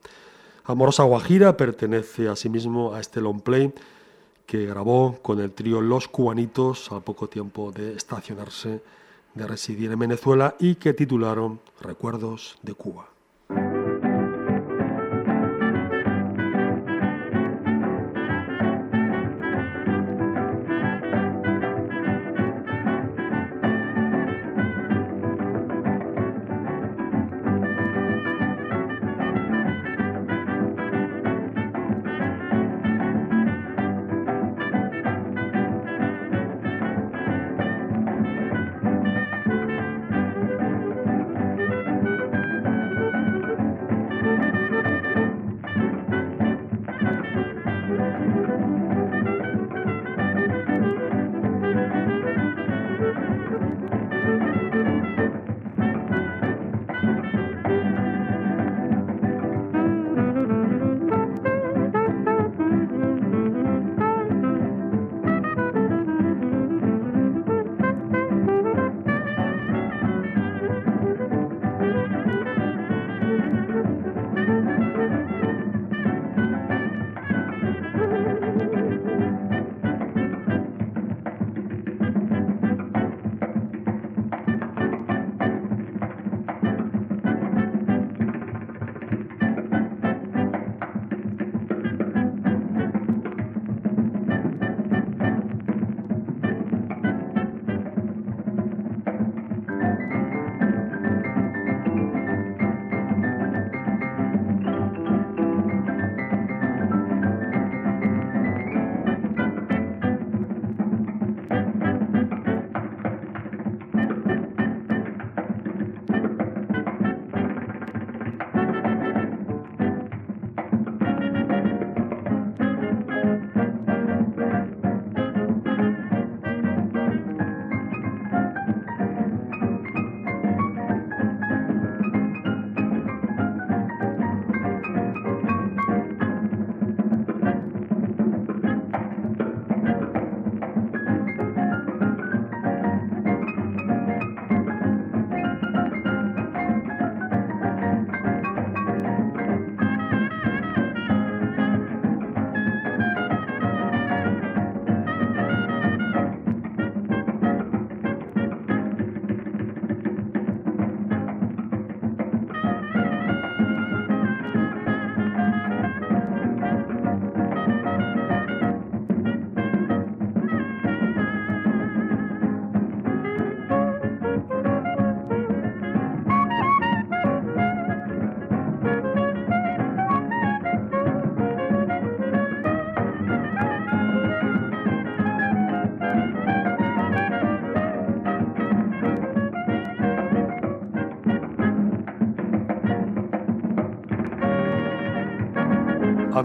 Amorosa 0.69 1.05
Guajira 1.05 1.57
pertenece 1.57 2.29
asimismo 2.29 2.93
a 2.93 3.01
este 3.01 3.21
long 3.21 3.41
play 3.41 3.73
que 4.47 4.67
grabó 4.67 5.17
con 5.23 5.39
el 5.39 5.53
trío 5.53 5.81
Los 5.81 6.09
Cubanitos 6.09 6.91
al 6.91 7.03
poco 7.03 7.29
tiempo 7.29 7.71
de 7.71 7.95
estacionarse, 7.95 8.83
de 9.35 9.47
residir 9.47 9.93
en 9.93 10.01
Venezuela 10.01 10.57
y 10.59 10.75
que 10.75 10.93
titularon 10.93 11.61
Recuerdos 11.81 12.59
de 12.63 12.75
Cuba. 12.75 13.16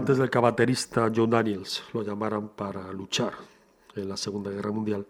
Antes 0.02 0.18
del 0.18 0.30
que 0.30 0.38
baterista 0.40 1.12
Joe 1.14 1.28
Daniels 1.28 1.84
lo 1.92 2.02
llamaran 2.02 2.48
para 2.48 2.90
luchar 2.90 3.34
en 3.94 4.08
la 4.08 4.16
Segunda 4.16 4.50
Guerra 4.50 4.72
Mundial, 4.72 5.06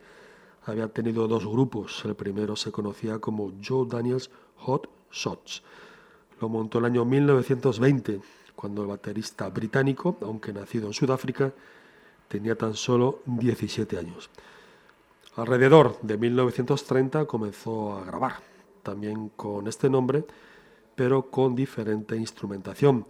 había 0.67 0.87
tenido 0.87 1.27
dos 1.27 1.47
grupos. 1.47 2.05
El 2.05 2.15
primero 2.15 2.57
se 2.57 2.71
conocía 2.71 3.19
como 3.19 3.55
Joe 3.67 3.87
Daniels 3.89 4.31
Hot 4.57 4.91
Shots. 5.11 5.63
Lo 6.43 6.51
montó 6.51 6.79
el 6.79 6.85
año 6.85 7.07
1920, 7.07 8.21
cuando 8.55 8.83
el 8.83 8.89
baterista 8.89 9.49
británico, 9.49 10.19
aunque 10.21 10.53
nacido 10.53 10.89
en 10.89 10.93
Sudáfrica, 10.93 11.55
tenía 12.29 12.55
tan 12.55 12.75
solo 12.75 13.21
17 13.25 13.97
años. 13.97 14.29
Alrededor 15.37 15.99
de 16.03 16.19
1930 16.19 17.25
comenzó 17.25 17.97
a 17.97 18.05
grabar, 18.05 18.35
también 18.83 19.31
con 19.37 19.69
este 19.69 19.89
nombre, 19.89 20.27
pero 20.95 21.31
con 21.31 21.55
diferente 21.55 22.15
instrumentación. 22.15 23.07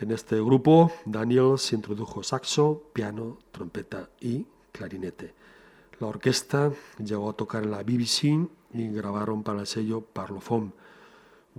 En 0.00 0.10
este 0.10 0.36
grupo, 0.36 0.90
Daniels 1.04 1.72
introdujo 1.72 2.24
saxo, 2.24 2.90
piano, 2.92 3.38
trompeta 3.52 4.10
y 4.20 4.44
clarinete. 4.72 5.34
La 6.00 6.08
orquesta 6.08 6.72
llegó 6.98 7.30
a 7.30 7.34
tocar 7.34 7.62
en 7.62 7.70
la 7.70 7.84
BBC 7.84 8.48
y 8.72 8.88
grabaron 8.88 9.44
para 9.44 9.60
el 9.60 9.68
sello 9.68 10.00
Parlophone. 10.00 10.72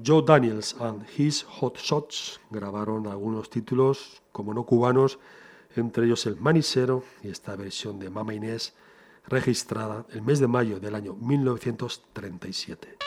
Joe 0.05 0.23
Daniels 0.27 0.75
and 0.81 1.05
His 1.17 1.43
Hot 1.43 1.77
Shots 1.77 2.41
grabaron 2.49 3.07
algunos 3.07 3.49
títulos, 3.49 4.21
como 4.33 4.53
no 4.53 4.65
cubanos, 4.65 5.17
entre 5.77 6.05
ellos 6.05 6.25
el 6.25 6.35
Manisero 6.35 7.03
y 7.23 7.29
esta 7.29 7.55
versión 7.55 7.99
de 7.99 8.09
Mama 8.09 8.33
Inés, 8.33 8.73
registrada 9.27 10.05
el 10.11 10.21
mes 10.21 10.39
de 10.39 10.47
mayo 10.47 10.81
del 10.81 10.95
año 10.95 11.13
1937. 11.13 12.97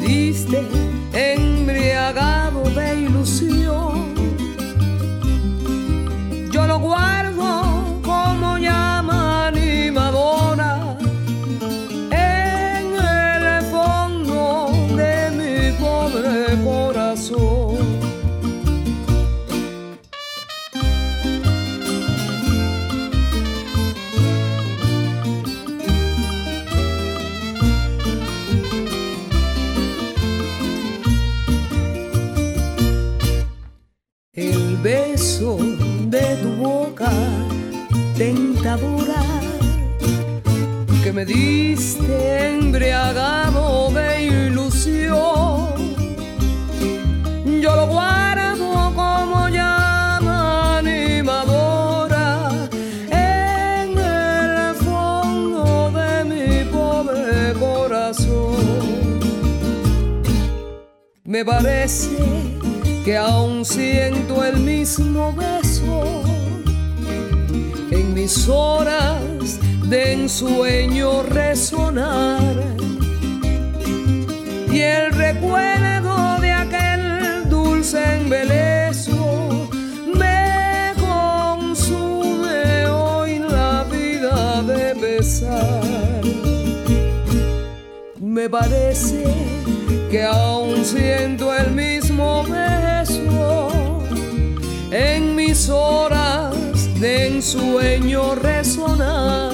Que 0.00 0.87
embriagado 43.08 43.90
de 43.90 44.24
ilusión. 44.24 45.96
Yo 47.60 47.76
lo 47.76 47.86
guardo 47.86 48.92
como 48.94 49.48
llama 49.48 50.78
animadora 50.78 52.50
en 53.10 53.98
el 53.98 54.74
fondo 54.74 55.90
de 55.90 56.24
mi 56.24 56.64
pobre 56.70 57.54
corazón. 57.58 59.20
Me 61.24 61.44
parece 61.44 62.18
que 63.04 63.16
aún 63.16 63.64
siento 63.64 64.44
el 64.44 64.60
mismo 64.60 65.32
beso 65.32 66.22
en 67.90 68.12
mis 68.14 68.48
horas 68.48 69.58
de 69.88 70.12
ensueño 70.12 71.22
resonar 71.22 72.78
el 74.98 75.12
recuerdo 75.12 76.38
de 76.40 76.52
aquel 76.52 77.48
dulce 77.48 77.98
embeleso 78.16 79.68
me 80.14 80.92
consume 81.00 82.86
hoy 82.86 83.38
la 83.38 83.84
vida 83.84 84.62
de 84.62 84.94
besar. 84.94 86.22
Me 88.20 88.48
parece 88.48 89.24
que 90.10 90.24
aún 90.24 90.84
siento 90.84 91.54
el 91.54 91.70
mismo 91.72 92.44
beso 92.44 93.68
en 94.90 95.34
mis 95.36 95.68
horas 95.68 96.54
de 97.00 97.28
ensueño 97.28 98.34
resonar 98.34 99.47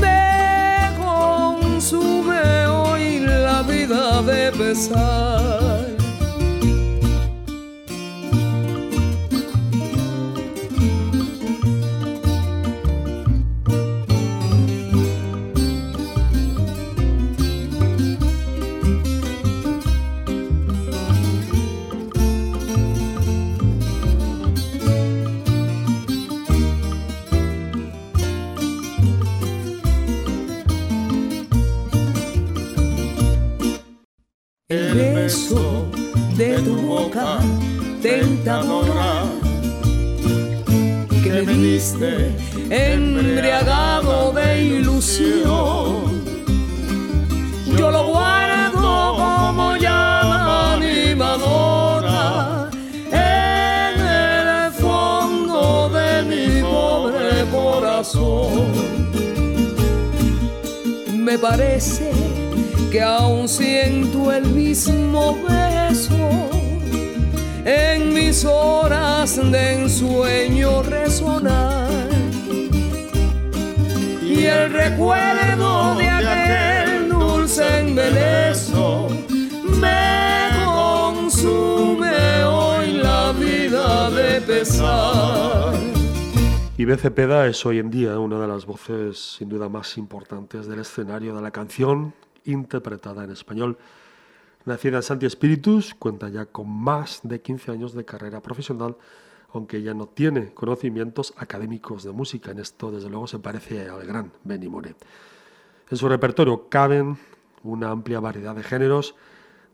me 0.00 0.90
consume 0.98 2.66
hoy 2.66 3.20
la 3.20 3.62
vida 3.62 4.22
de 4.22 4.52
pesar. 4.52 5.63
Me 41.98 42.06
diste 42.06 42.92
embriagado 42.92 44.32
de 44.32 44.62
ilusión. 44.64 46.24
Yo 47.76 47.90
lo 47.90 48.06
guardo 48.08 49.16
como 49.16 49.76
llama 49.76 50.74
animadora 50.74 52.70
en 53.10 54.00
el 54.00 54.72
fondo 54.72 55.90
de 55.90 56.22
mi 56.22 56.62
pobre 56.62 57.44
corazón. 57.50 58.72
Me 61.12 61.38
parece 61.38 62.10
que 62.90 63.02
aún 63.02 63.48
siento 63.48 64.32
el 64.32 64.44
mismo 64.46 65.36
beso 65.48 66.63
en 67.64 68.12
mis 68.12 68.44
horas 68.44 69.36
de 69.36 69.82
ensueño 69.82 70.82
resonar 70.82 71.88
y 74.22 74.44
el 74.44 74.70
recuerdo 74.70 75.94
de 75.94 76.08
aquel 76.08 77.08
dulce 77.08 77.80
embeleso 77.80 79.08
me 79.80 80.50
consume 80.64 82.44
hoy 82.44 82.92
la 82.92 83.32
vida 83.32 84.10
de 84.10 84.40
pesar. 84.42 85.74
Ibe 86.76 86.96
Cepeda 86.98 87.46
es 87.46 87.64
hoy 87.64 87.78
en 87.78 87.90
día 87.90 88.18
una 88.18 88.38
de 88.38 88.48
las 88.48 88.66
voces 88.66 89.36
sin 89.38 89.48
duda 89.48 89.70
más 89.70 89.96
importantes 89.96 90.66
del 90.66 90.80
escenario 90.80 91.34
de 91.34 91.40
la 91.40 91.50
canción 91.50 92.12
interpretada 92.44 93.24
en 93.24 93.30
español. 93.30 93.78
Nacida 94.64 94.96
en 94.96 95.02
Santi 95.02 95.26
Espíritus, 95.26 95.94
cuenta 95.94 96.30
ya 96.30 96.46
con 96.46 96.70
más 96.70 97.20
de 97.22 97.42
15 97.42 97.72
años 97.72 97.92
de 97.92 98.06
carrera 98.06 98.40
profesional, 98.40 98.96
aunque 99.52 99.82
ya 99.82 99.92
no 99.92 100.06
tiene 100.06 100.54
conocimientos 100.54 101.34
académicos 101.36 102.02
de 102.02 102.12
música. 102.12 102.52
En 102.52 102.58
esto, 102.58 102.90
desde 102.90 103.10
luego, 103.10 103.26
se 103.26 103.38
parece 103.38 103.88
al 103.90 104.06
gran 104.06 104.32
Benny 104.42 104.68
More. 104.68 104.94
En 105.90 105.96
su 105.98 106.08
repertorio 106.08 106.70
caben 106.70 107.18
una 107.62 107.90
amplia 107.90 108.20
variedad 108.20 108.54
de 108.54 108.62
géneros. 108.62 109.14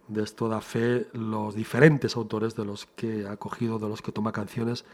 De 0.09 0.24
esto 0.24 0.49
da 0.49 0.61
fe 0.61 1.07
los 1.12 1.55
diferentes 1.55 2.16
autores 2.16 2.57
de 2.57 2.64
los 2.64 2.86
que 2.97 3.28
ha 3.28 3.36
cogido, 3.36 3.78
de 3.78 3.88
los 3.88 4.03
que 4.03 4.11
toma 4.11 4.32
canciones 4.32 4.84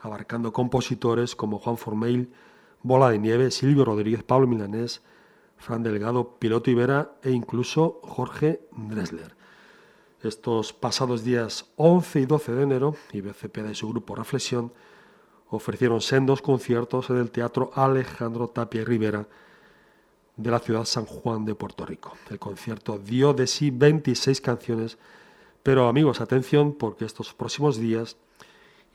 abarcando 0.00 0.52
compositores 0.52 1.36
como 1.36 1.60
Juan 1.60 1.76
Formeil, 1.76 2.32
Bola 2.82 3.10
de 3.10 3.20
Nieve, 3.20 3.52
Silvio 3.52 3.84
Rodríguez, 3.84 4.24
Pablo 4.24 4.48
Milanés, 4.48 5.02
Fran 5.56 5.84
Delgado, 5.84 6.36
Piloto 6.40 6.68
Ibera 6.68 7.12
e 7.22 7.30
incluso 7.30 8.00
Jorge 8.02 8.60
Dresler. 8.72 9.35
Estos 10.22 10.72
pasados 10.72 11.24
días 11.24 11.66
11 11.76 12.20
y 12.20 12.26
12 12.26 12.52
de 12.52 12.62
enero, 12.62 12.96
IBCP 13.12 13.58
y 13.70 13.74
su 13.74 13.88
grupo 13.90 14.14
Reflexión 14.14 14.72
ofrecieron 15.50 16.00
sendos 16.00 16.40
conciertos 16.40 17.10
en 17.10 17.16
el 17.16 17.30
Teatro 17.30 17.70
Alejandro 17.74 18.48
Tapia 18.48 18.80
y 18.80 18.84
Rivera 18.84 19.28
de 20.36 20.50
la 20.50 20.58
ciudad 20.58 20.86
San 20.86 21.04
Juan 21.04 21.44
de 21.44 21.54
Puerto 21.54 21.84
Rico. 21.84 22.16
El 22.30 22.38
concierto 22.38 22.98
dio 22.98 23.34
de 23.34 23.46
sí 23.46 23.70
26 23.70 24.40
canciones, 24.40 24.96
pero 25.62 25.86
amigos, 25.86 26.22
atención 26.22 26.72
porque 26.72 27.04
estos 27.04 27.34
próximos 27.34 27.76
días 27.76 28.16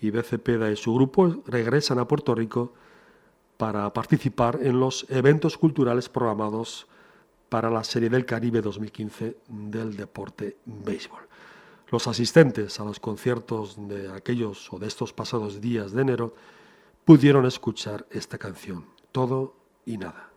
IBC 0.02 0.42
y 0.72 0.76
su 0.76 0.96
grupo 0.96 1.44
regresan 1.46 2.00
a 2.00 2.08
Puerto 2.08 2.34
Rico 2.34 2.74
para 3.58 3.94
participar 3.94 4.58
en 4.64 4.80
los 4.80 5.06
eventos 5.10 5.56
culturales 5.56 6.10
programados 6.10 6.88
para 7.52 7.70
la 7.70 7.84
Serie 7.84 8.10
del 8.10 8.26
Caribe 8.26 8.62
2015 8.62 9.39
del 9.49 9.97
deporte 9.97 10.60
béisbol. 10.66 11.28
Los 11.89 12.08
asistentes 12.08 12.80
a 12.80 12.86
los 12.86 13.02
conciertos 13.02 13.76
de 13.89 14.10
aquellos 14.10 14.72
o 14.72 14.80
de 14.80 14.88
estos 14.88 15.12
pasados 15.12 15.60
días 15.60 15.91
de 15.91 16.02
enero 16.02 16.34
pudieron 17.04 17.45
escuchar 17.45 18.08
esta 18.10 18.38
canción, 18.38 18.86
Todo 19.12 19.58
y 19.86 19.97
Nada. 19.97 20.32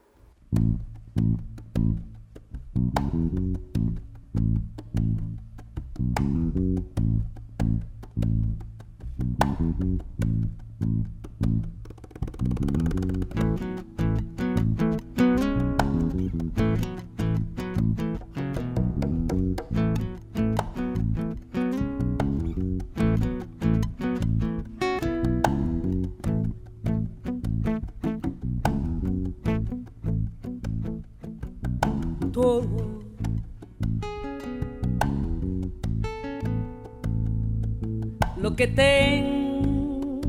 Tengo 38.66 40.20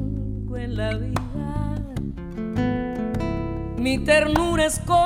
en 0.57 0.75
la 0.77 0.93
vida, 0.95 1.77
mi 3.77 3.97
ternura 3.99 4.65
escondida, 4.65 5.04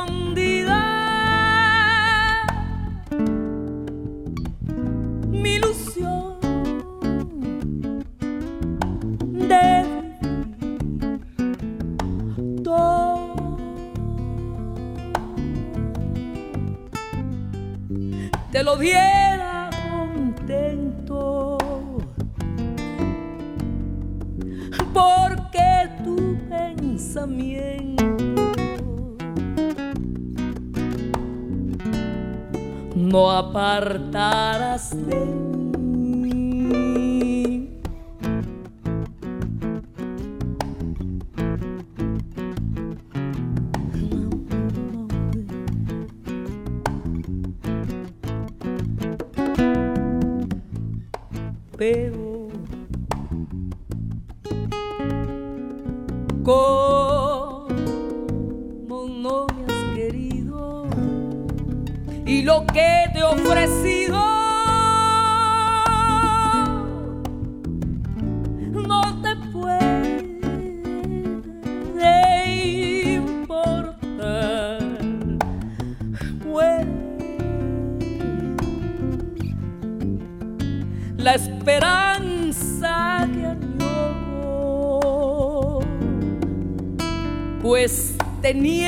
pues 88.54 88.79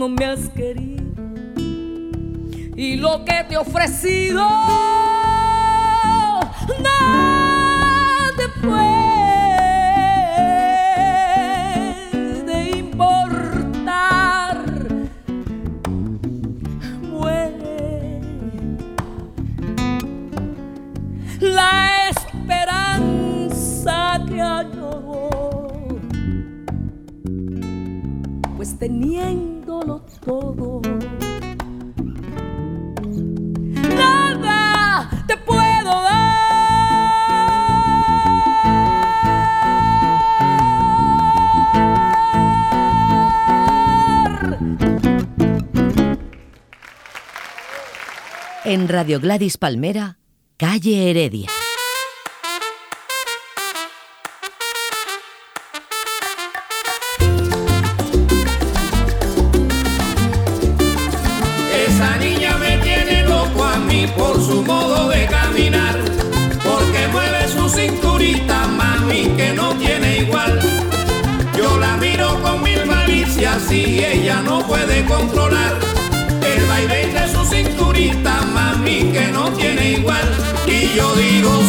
no 0.00 0.08
me 0.08 0.24
has 0.24 0.48
querido. 0.48 1.22
Y 2.74 2.96
lo 2.96 3.22
que 3.26 3.44
te 3.46 3.54
he 3.54 3.58
ofrecido 3.58 4.48
En 48.72 48.86
Radio 48.86 49.18
Gladys 49.18 49.56
Palmera, 49.56 50.18
calle 50.56 51.10
Heredia. 51.10 51.50
Esa 61.84 62.16
niña 62.18 62.56
me 62.58 62.78
tiene 62.78 63.24
loco 63.24 63.64
a 63.64 63.76
mí 63.78 64.06
por 64.16 64.40
su 64.40 64.62
modo 64.62 65.08
de 65.08 65.26
caminar, 65.26 65.96
porque 66.62 67.08
mueve 67.10 67.48
su 67.48 67.68
cinturita, 67.68 68.68
mami, 68.68 69.34
que 69.36 69.52
no 69.52 69.74
tiene 69.78 70.18
igual. 70.18 70.60
Yo 71.58 71.76
la 71.76 71.96
miro 71.96 72.40
con 72.40 72.62
mil 72.62 72.86
malicias 72.86 73.72
y 73.72 74.04
ella 74.04 74.40
no 74.42 74.64
puede 74.64 75.04
controlar 75.06 75.59
yo 80.94 81.14
digo 81.14 81.59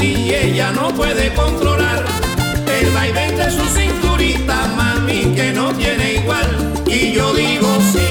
y 0.00 0.32
ella 0.34 0.70
no 0.72 0.94
puede 0.94 1.32
controlar 1.34 2.04
el 2.80 2.90
vaivén 2.90 3.36
de 3.36 3.50
su 3.50 3.64
cinturita, 3.66 4.68
mami, 4.76 5.34
que 5.34 5.52
no 5.52 5.72
tiene 5.74 6.14
igual. 6.14 6.72
Y 6.86 7.12
yo 7.12 7.32
digo 7.34 7.68
sí, 7.92 8.06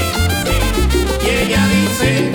sí, 0.45 1.25
y 1.25 1.29
ella 1.29 1.67
dice 1.67 2.26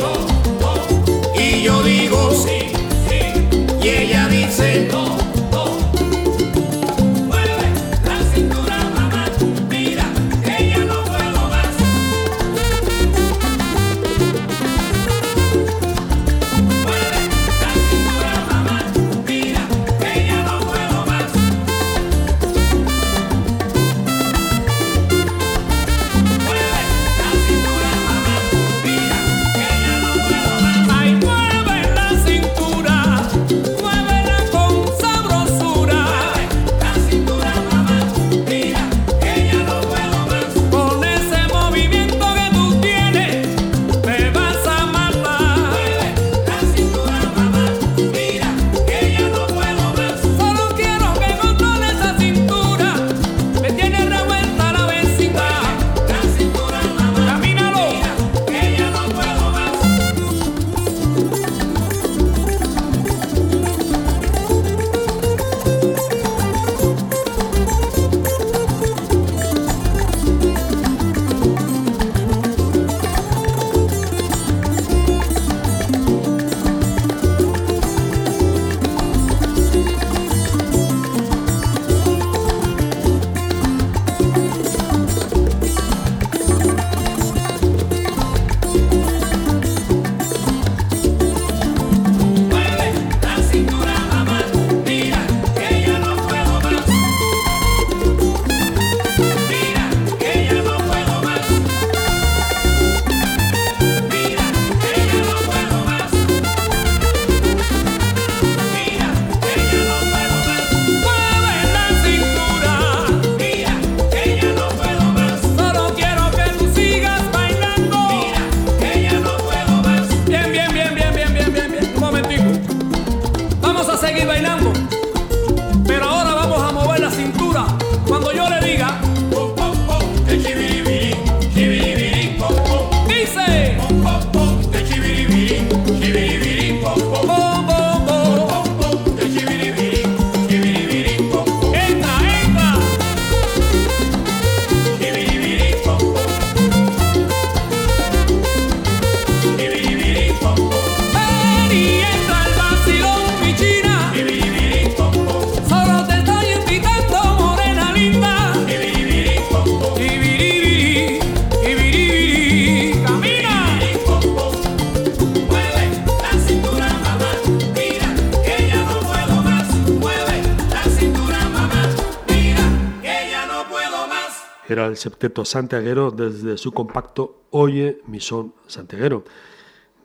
Septeto 175.22 175.44
santiaguero 175.44 176.10
desde 176.10 176.58
su 176.58 176.72
compacto 176.72 177.42
Oye 177.50 178.02
mi 178.08 178.18
son 178.18 178.54
santiaguero, 178.66 179.22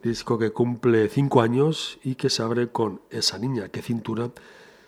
disco 0.04 0.38
que 0.38 0.52
cumple 0.52 1.10
cinco 1.10 1.42
años 1.42 1.98
y 2.04 2.14
que 2.14 2.30
se 2.30 2.44
abre 2.44 2.68
con 2.68 3.02
Esa 3.10 3.40
niña, 3.40 3.70
que 3.70 3.82
cintura, 3.82 4.30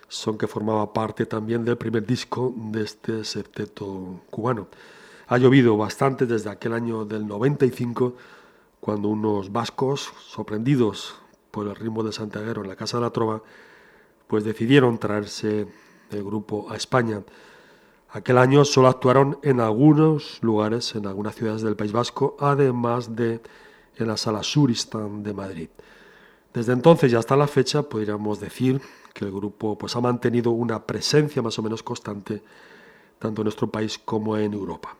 son 0.06 0.38
que 0.38 0.46
formaba 0.46 0.92
parte 0.92 1.26
también 1.26 1.64
del 1.64 1.76
primer 1.78 2.06
disco 2.06 2.54
de 2.56 2.84
este 2.84 3.24
septeto 3.24 4.20
cubano. 4.30 4.68
Ha 5.26 5.36
llovido 5.36 5.76
bastante 5.76 6.26
desde 6.26 6.50
aquel 6.50 6.74
año 6.74 7.04
del 7.04 7.26
95, 7.26 8.14
cuando 8.78 9.08
unos 9.08 9.50
vascos, 9.50 10.12
sorprendidos 10.28 11.16
por 11.50 11.66
el 11.66 11.74
ritmo 11.74 12.04
de 12.04 12.12
santiaguero 12.12 12.62
en 12.62 12.68
la 12.68 12.76
Casa 12.76 12.98
de 12.98 13.02
la 13.02 13.10
Trova, 13.10 13.42
pues 14.28 14.44
decidieron 14.44 14.96
traerse 14.98 15.66
el 16.12 16.22
grupo 16.22 16.70
a 16.70 16.76
España. 16.76 17.24
Aquel 18.12 18.38
año 18.38 18.64
solo 18.64 18.88
actuaron 18.88 19.38
en 19.42 19.60
algunos 19.60 20.42
lugares, 20.42 20.96
en 20.96 21.06
algunas 21.06 21.36
ciudades 21.36 21.62
del 21.62 21.76
País 21.76 21.92
Vasco, 21.92 22.36
además 22.40 23.14
de 23.14 23.40
en 23.96 24.08
la 24.08 24.16
Sala 24.16 24.42
Suristan 24.42 25.22
de 25.22 25.32
Madrid. 25.32 25.68
Desde 26.52 26.72
entonces 26.72 27.12
y 27.12 27.14
hasta 27.14 27.36
la 27.36 27.46
fecha 27.46 27.82
podríamos 27.82 28.40
decir 28.40 28.80
que 29.14 29.24
el 29.24 29.30
grupo 29.30 29.78
pues, 29.78 29.94
ha 29.94 30.00
mantenido 30.00 30.50
una 30.50 30.84
presencia 30.84 31.40
más 31.40 31.56
o 31.60 31.62
menos 31.62 31.84
constante 31.84 32.42
tanto 33.20 33.42
en 33.42 33.44
nuestro 33.44 33.70
país 33.70 33.98
como 33.98 34.36
en 34.36 34.54
Europa. 34.54 34.96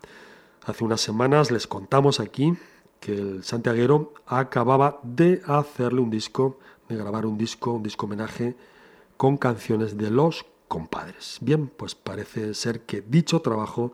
Hace 0.66 0.84
unas 0.84 1.00
semanas 1.00 1.50
les 1.50 1.66
contamos 1.66 2.20
aquí 2.20 2.54
que 3.00 3.14
el 3.14 3.42
santiaguero 3.42 4.12
acababa 4.26 5.00
de 5.02 5.42
hacerle 5.46 6.00
un 6.00 6.10
disco, 6.10 6.58
de 6.88 6.96
grabar 6.96 7.26
un 7.26 7.36
disco, 7.36 7.72
un 7.72 7.82
disco 7.82 8.06
homenaje 8.06 8.54
con 9.16 9.36
canciones 9.36 9.96
de 9.96 10.10
los 10.10 10.44
compadres. 10.70 11.38
Bien, 11.40 11.66
pues 11.66 11.96
parece 11.96 12.54
ser 12.54 12.82
que 12.82 13.02
dicho 13.02 13.40
trabajo 13.40 13.92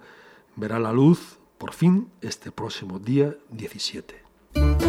verá 0.57 0.79
la 0.79 0.93
luz 0.93 1.39
por 1.57 1.73
fin 1.73 2.11
este 2.21 2.53
próximo 2.53 2.99
día 2.99 3.35
17. 3.51 4.86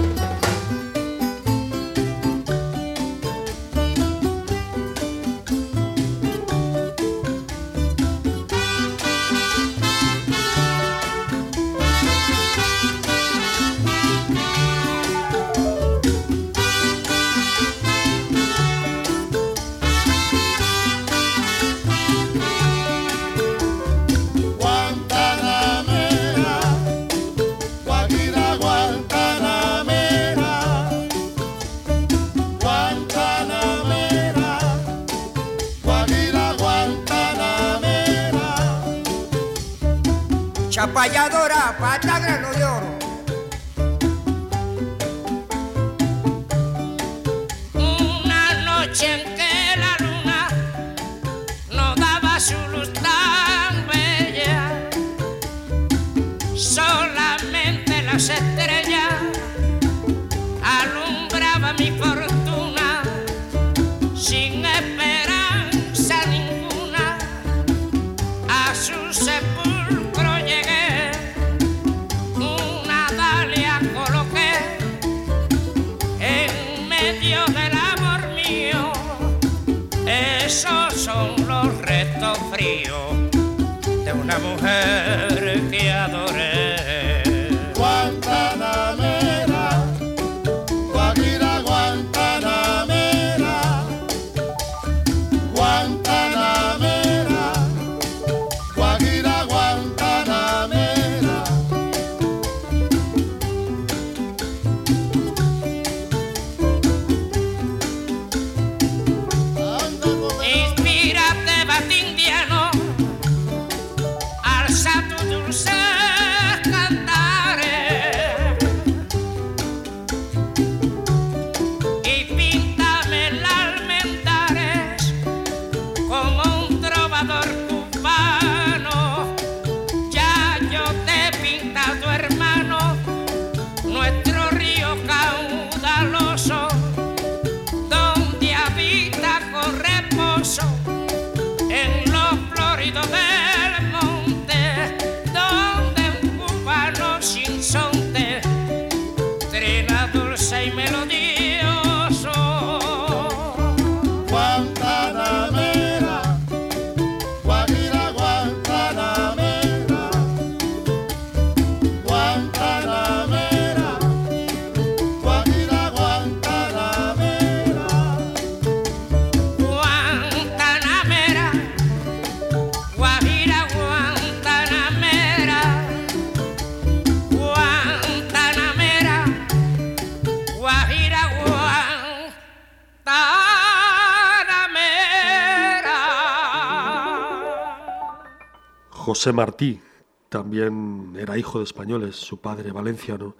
José 189.17 189.33
Martí 189.33 189.81
también 190.29 191.15
era 191.17 191.39
hijo 191.39 191.57
de 191.57 191.63
españoles, 191.63 192.15
su 192.15 192.37
padre 192.37 192.71
valenciano 192.71 193.33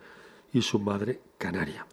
y 0.52 0.64
su 0.64 0.80
madre 0.80 1.22
canaria. 1.38 1.86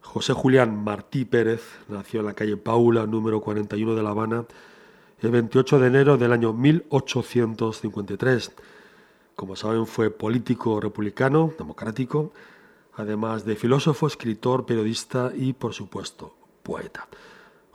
José 0.00 0.32
Julián 0.32 0.82
Martí 0.82 1.26
Pérez 1.26 1.60
nació 1.88 2.20
en 2.20 2.26
la 2.26 2.32
calle 2.32 2.56
Paula, 2.56 3.06
número 3.06 3.42
41 3.42 3.94
de 3.94 4.02
La 4.02 4.08
Habana, 4.08 4.46
el 5.20 5.30
28 5.30 5.78
de 5.78 5.86
enero 5.88 6.16
del 6.16 6.32
año 6.32 6.54
1853. 6.54 8.52
Como 9.34 9.56
saben, 9.56 9.86
fue 9.86 10.08
político 10.08 10.80
republicano, 10.80 11.52
democrático, 11.58 12.32
además 12.94 13.44
de 13.44 13.56
filósofo, 13.56 14.06
escritor, 14.06 14.64
periodista 14.64 15.32
y, 15.36 15.52
por 15.52 15.74
supuesto, 15.74 16.34
poeta. 16.62 17.06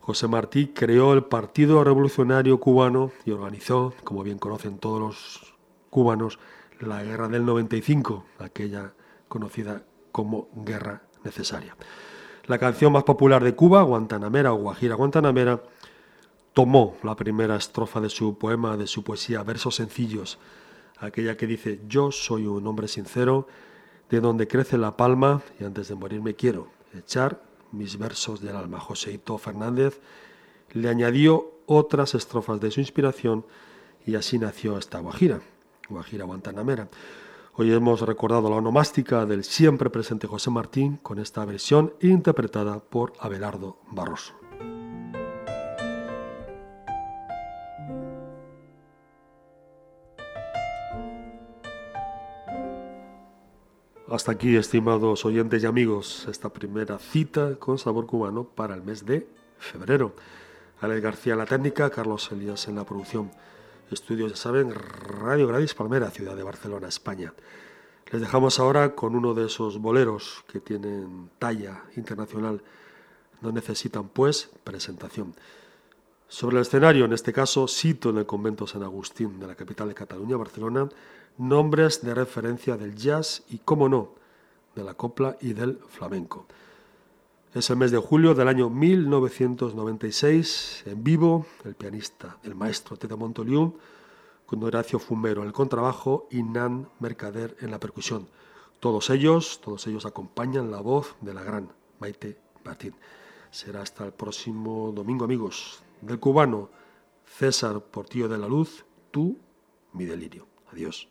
José 0.01 0.27
Martí 0.27 0.67
creó 0.67 1.13
el 1.13 1.23
Partido 1.23 1.83
Revolucionario 1.83 2.59
Cubano 2.59 3.11
y 3.23 3.31
organizó, 3.31 3.93
como 4.03 4.23
bien 4.23 4.39
conocen 4.39 4.79
todos 4.79 4.99
los 4.99 5.53
cubanos, 5.91 6.39
la 6.79 7.03
Guerra 7.03 7.27
del 7.27 7.45
95, 7.45 8.25
aquella 8.39 8.93
conocida 9.27 9.83
como 10.11 10.49
Guerra 10.55 11.03
Necesaria. 11.23 11.75
La 12.47 12.57
canción 12.57 12.91
más 12.91 13.03
popular 13.03 13.43
de 13.43 13.53
Cuba, 13.53 13.83
Guantanamera 13.83 14.53
o 14.53 14.57
Guajira 14.57 14.95
Guantanamera, 14.95 15.61
tomó 16.53 16.97
la 17.03 17.15
primera 17.15 17.55
estrofa 17.55 18.01
de 18.01 18.09
su 18.09 18.39
poema, 18.39 18.77
de 18.77 18.87
su 18.87 19.03
poesía, 19.03 19.43
versos 19.43 19.75
sencillos, 19.75 20.39
aquella 20.97 21.37
que 21.37 21.45
dice, 21.45 21.79
yo 21.87 22.11
soy 22.11 22.47
un 22.47 22.65
hombre 22.65 22.87
sincero, 22.87 23.47
de 24.09 24.19
donde 24.19 24.47
crece 24.47 24.79
la 24.79 24.97
palma, 24.97 25.43
y 25.59 25.63
antes 25.63 25.87
de 25.87 25.95
morirme 25.95 26.33
quiero 26.33 26.69
echar 26.97 27.50
mis 27.71 27.97
versos 27.97 28.41
del 28.41 28.55
alma. 28.55 28.79
Joseito 28.79 29.37
Fernández 29.37 29.99
le 30.71 30.89
añadió 30.89 31.51
otras 31.65 32.15
estrofas 32.15 32.59
de 32.59 32.71
su 32.71 32.79
inspiración 32.79 33.45
y 34.05 34.15
así 34.15 34.39
nació 34.39 34.77
esta 34.77 34.99
Guajira, 34.99 35.41
Guajira 35.89 36.25
Guantanamera. 36.25 36.89
Hoy 37.55 37.71
hemos 37.71 38.01
recordado 38.01 38.49
la 38.49 38.55
onomástica 38.55 39.25
del 39.25 39.43
siempre 39.43 39.89
presente 39.89 40.27
José 40.27 40.49
Martín 40.49 40.97
con 40.97 41.19
esta 41.19 41.43
versión 41.45 41.93
interpretada 41.99 42.79
por 42.79 43.13
Abelardo 43.19 43.77
Barroso. 43.91 44.40
Hasta 54.11 54.33
aquí, 54.33 54.57
estimados 54.57 55.23
oyentes 55.23 55.63
y 55.63 55.65
amigos, 55.65 56.27
esta 56.29 56.49
primera 56.49 56.99
cita 56.99 57.55
con 57.55 57.77
sabor 57.77 58.07
cubano 58.07 58.43
para 58.43 58.75
el 58.75 58.83
mes 58.83 59.05
de 59.05 59.25
febrero. 59.57 60.13
Alex 60.81 61.01
García 61.01 61.31
en 61.31 61.39
la 61.39 61.45
técnica, 61.45 61.89
Carlos 61.89 62.29
Elías 62.29 62.67
en 62.67 62.75
la 62.75 62.83
producción. 62.83 63.31
Estudios, 63.89 64.31
ya 64.31 64.35
saben, 64.35 64.73
Radio 64.73 65.47
Gradis 65.47 65.73
Palmera, 65.73 66.11
ciudad 66.11 66.35
de 66.35 66.43
Barcelona, 66.43 66.89
España. 66.89 67.33
Les 68.11 68.19
dejamos 68.19 68.59
ahora 68.59 68.95
con 68.95 69.15
uno 69.15 69.33
de 69.33 69.45
esos 69.45 69.77
boleros 69.77 70.43
que 70.51 70.59
tienen 70.59 71.29
talla 71.39 71.81
internacional. 71.95 72.61
No 73.39 73.53
necesitan, 73.53 74.09
pues, 74.09 74.49
presentación. 74.65 75.35
Sobre 76.27 76.57
el 76.57 76.63
escenario, 76.63 77.05
en 77.05 77.13
este 77.13 77.31
caso, 77.31 77.65
sito 77.65 78.09
en 78.09 78.17
el 78.17 78.25
convento 78.25 78.67
San 78.67 78.83
Agustín 78.83 79.39
de 79.39 79.47
la 79.47 79.55
capital 79.55 79.87
de 79.87 79.93
Cataluña, 79.93 80.35
Barcelona, 80.35 80.89
nombres 81.41 82.01
de 82.03 82.13
referencia 82.13 82.77
del 82.77 82.95
jazz 82.95 83.43
y, 83.49 83.57
cómo 83.57 83.89
no, 83.89 84.13
de 84.75 84.83
la 84.83 84.93
copla 84.93 85.37
y 85.41 85.53
del 85.53 85.79
flamenco. 85.89 86.45
Es 87.53 87.69
el 87.71 87.75
mes 87.77 87.91
de 87.91 87.97
julio 87.97 88.35
del 88.35 88.47
año 88.47 88.69
1996, 88.69 90.83
en 90.85 91.03
vivo, 91.03 91.45
el 91.65 91.75
pianista, 91.75 92.37
el 92.43 92.55
maestro 92.55 92.95
Tete 92.95 93.15
Montoliu, 93.15 93.77
con 94.45 94.63
Horacio 94.63 94.99
Fumero 94.99 95.41
en 95.41 95.47
el 95.47 95.53
contrabajo 95.53 96.27
y 96.29 96.43
Nan 96.43 96.87
Mercader 96.99 97.57
en 97.59 97.71
la 97.71 97.79
percusión. 97.79 98.29
Todos 98.79 99.09
ellos, 99.09 99.59
todos 99.61 99.87
ellos 99.87 100.05
acompañan 100.05 100.71
la 100.71 100.79
voz 100.79 101.15
de 101.21 101.33
la 101.33 101.43
gran 101.43 101.73
Maite 101.99 102.37
Martín. 102.63 102.93
Será 103.49 103.81
hasta 103.81 104.05
el 104.05 104.13
próximo 104.13 104.93
domingo, 104.93 105.25
amigos. 105.25 105.81
Del 106.01 106.19
cubano 106.19 106.69
César 107.25 107.81
Portillo 107.81 108.29
de 108.29 108.37
la 108.37 108.47
Luz, 108.47 108.85
tú, 109.11 109.39
mi 109.93 110.05
delirio. 110.05 110.45
Adiós. 110.71 111.10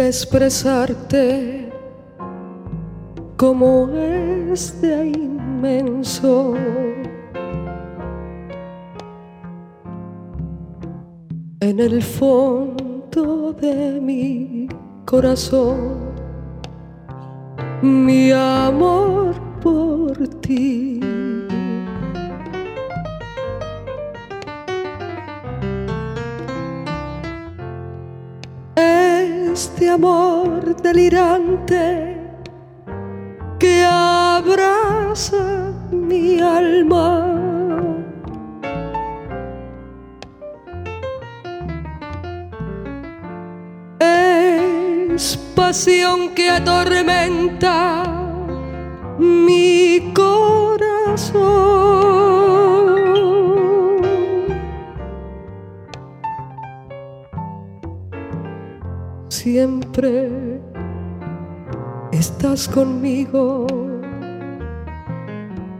Expresarte 0.00 1.70
como 3.36 3.88
es 3.90 4.80
de 4.80 5.06
inmenso. 5.08 6.54
En 11.60 11.80
el 11.80 12.02
fondo 12.02 13.52
de 13.52 14.00
mi 14.00 14.68
corazón, 15.04 15.96
mi 17.82 18.32
amor 18.32 19.34
por 19.62 20.16
ti. 20.40 20.95
Este 29.76 29.90
amor 29.90 30.74
delirante 30.80 32.18
que 33.58 33.84
abraza 33.84 35.70
mi 35.90 36.40
alma. 36.40 37.36
Es 44.00 45.36
pasión 45.54 46.30
que 46.34 46.48
atormenta 46.48 48.02
mi 49.18 50.10
corazón. 50.14 51.75
Estás 62.46 62.68
conmigo 62.68 63.66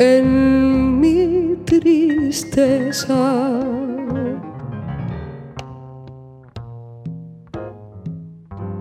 en 0.01 0.99
mi 1.01 1.57
tristeza. 1.65 3.61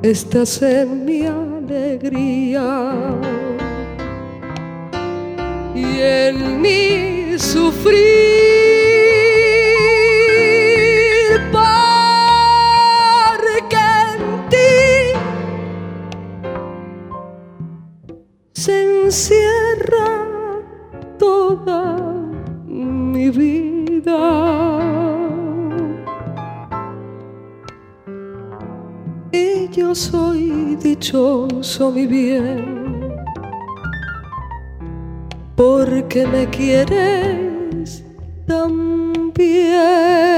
Estás 0.02 0.62
en 0.64 1.06
mi 1.06 1.28
alegría 1.28 2.90
y 5.76 5.86
en 6.00 6.62
mi 6.62 7.38
sufrir. 7.38 8.55
Encierra 19.16 20.62
toda 21.18 21.96
mi 22.68 23.30
vida. 23.30 24.24
Y 29.32 29.70
yo 29.70 29.96
soy 29.96 30.76
dichoso, 30.82 31.92
mi 31.92 32.06
bien, 32.08 33.16
porque 35.56 36.28
me 36.28 36.50
quieres 36.50 38.04
tan 38.46 39.32
bien. 39.34 40.35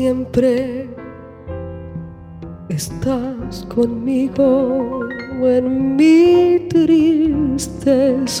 Siempre 0.00 0.88
estás 2.70 3.66
conmigo 3.66 5.00
en 5.42 5.94
mi 5.94 6.58
tristeza. 6.70 8.38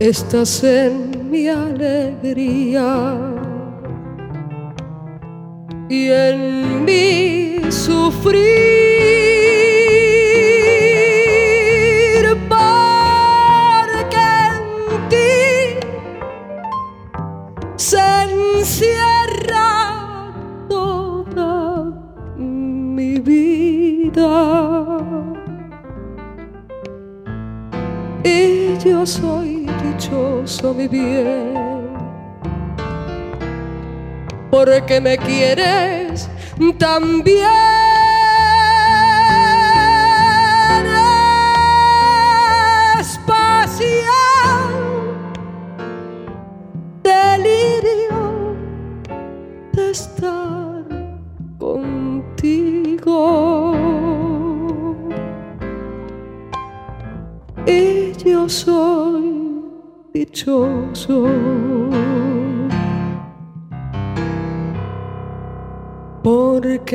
Estás 0.00 0.64
en 0.64 1.30
mi 1.30 1.46
alegría 1.46 3.16
y 5.88 6.08
en 6.08 6.84
mi 6.84 7.70
sufrir. 7.70 8.79
Me 35.00 35.16
quieres 35.16 36.28
también. 36.78 37.69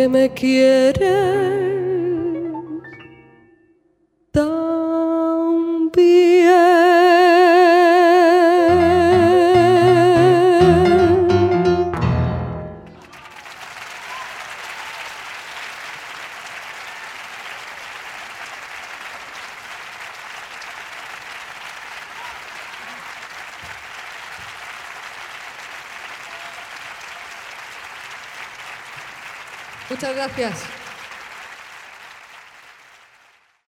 Porque 0.05 0.19
me 0.19 0.29
quieres 0.29 1.44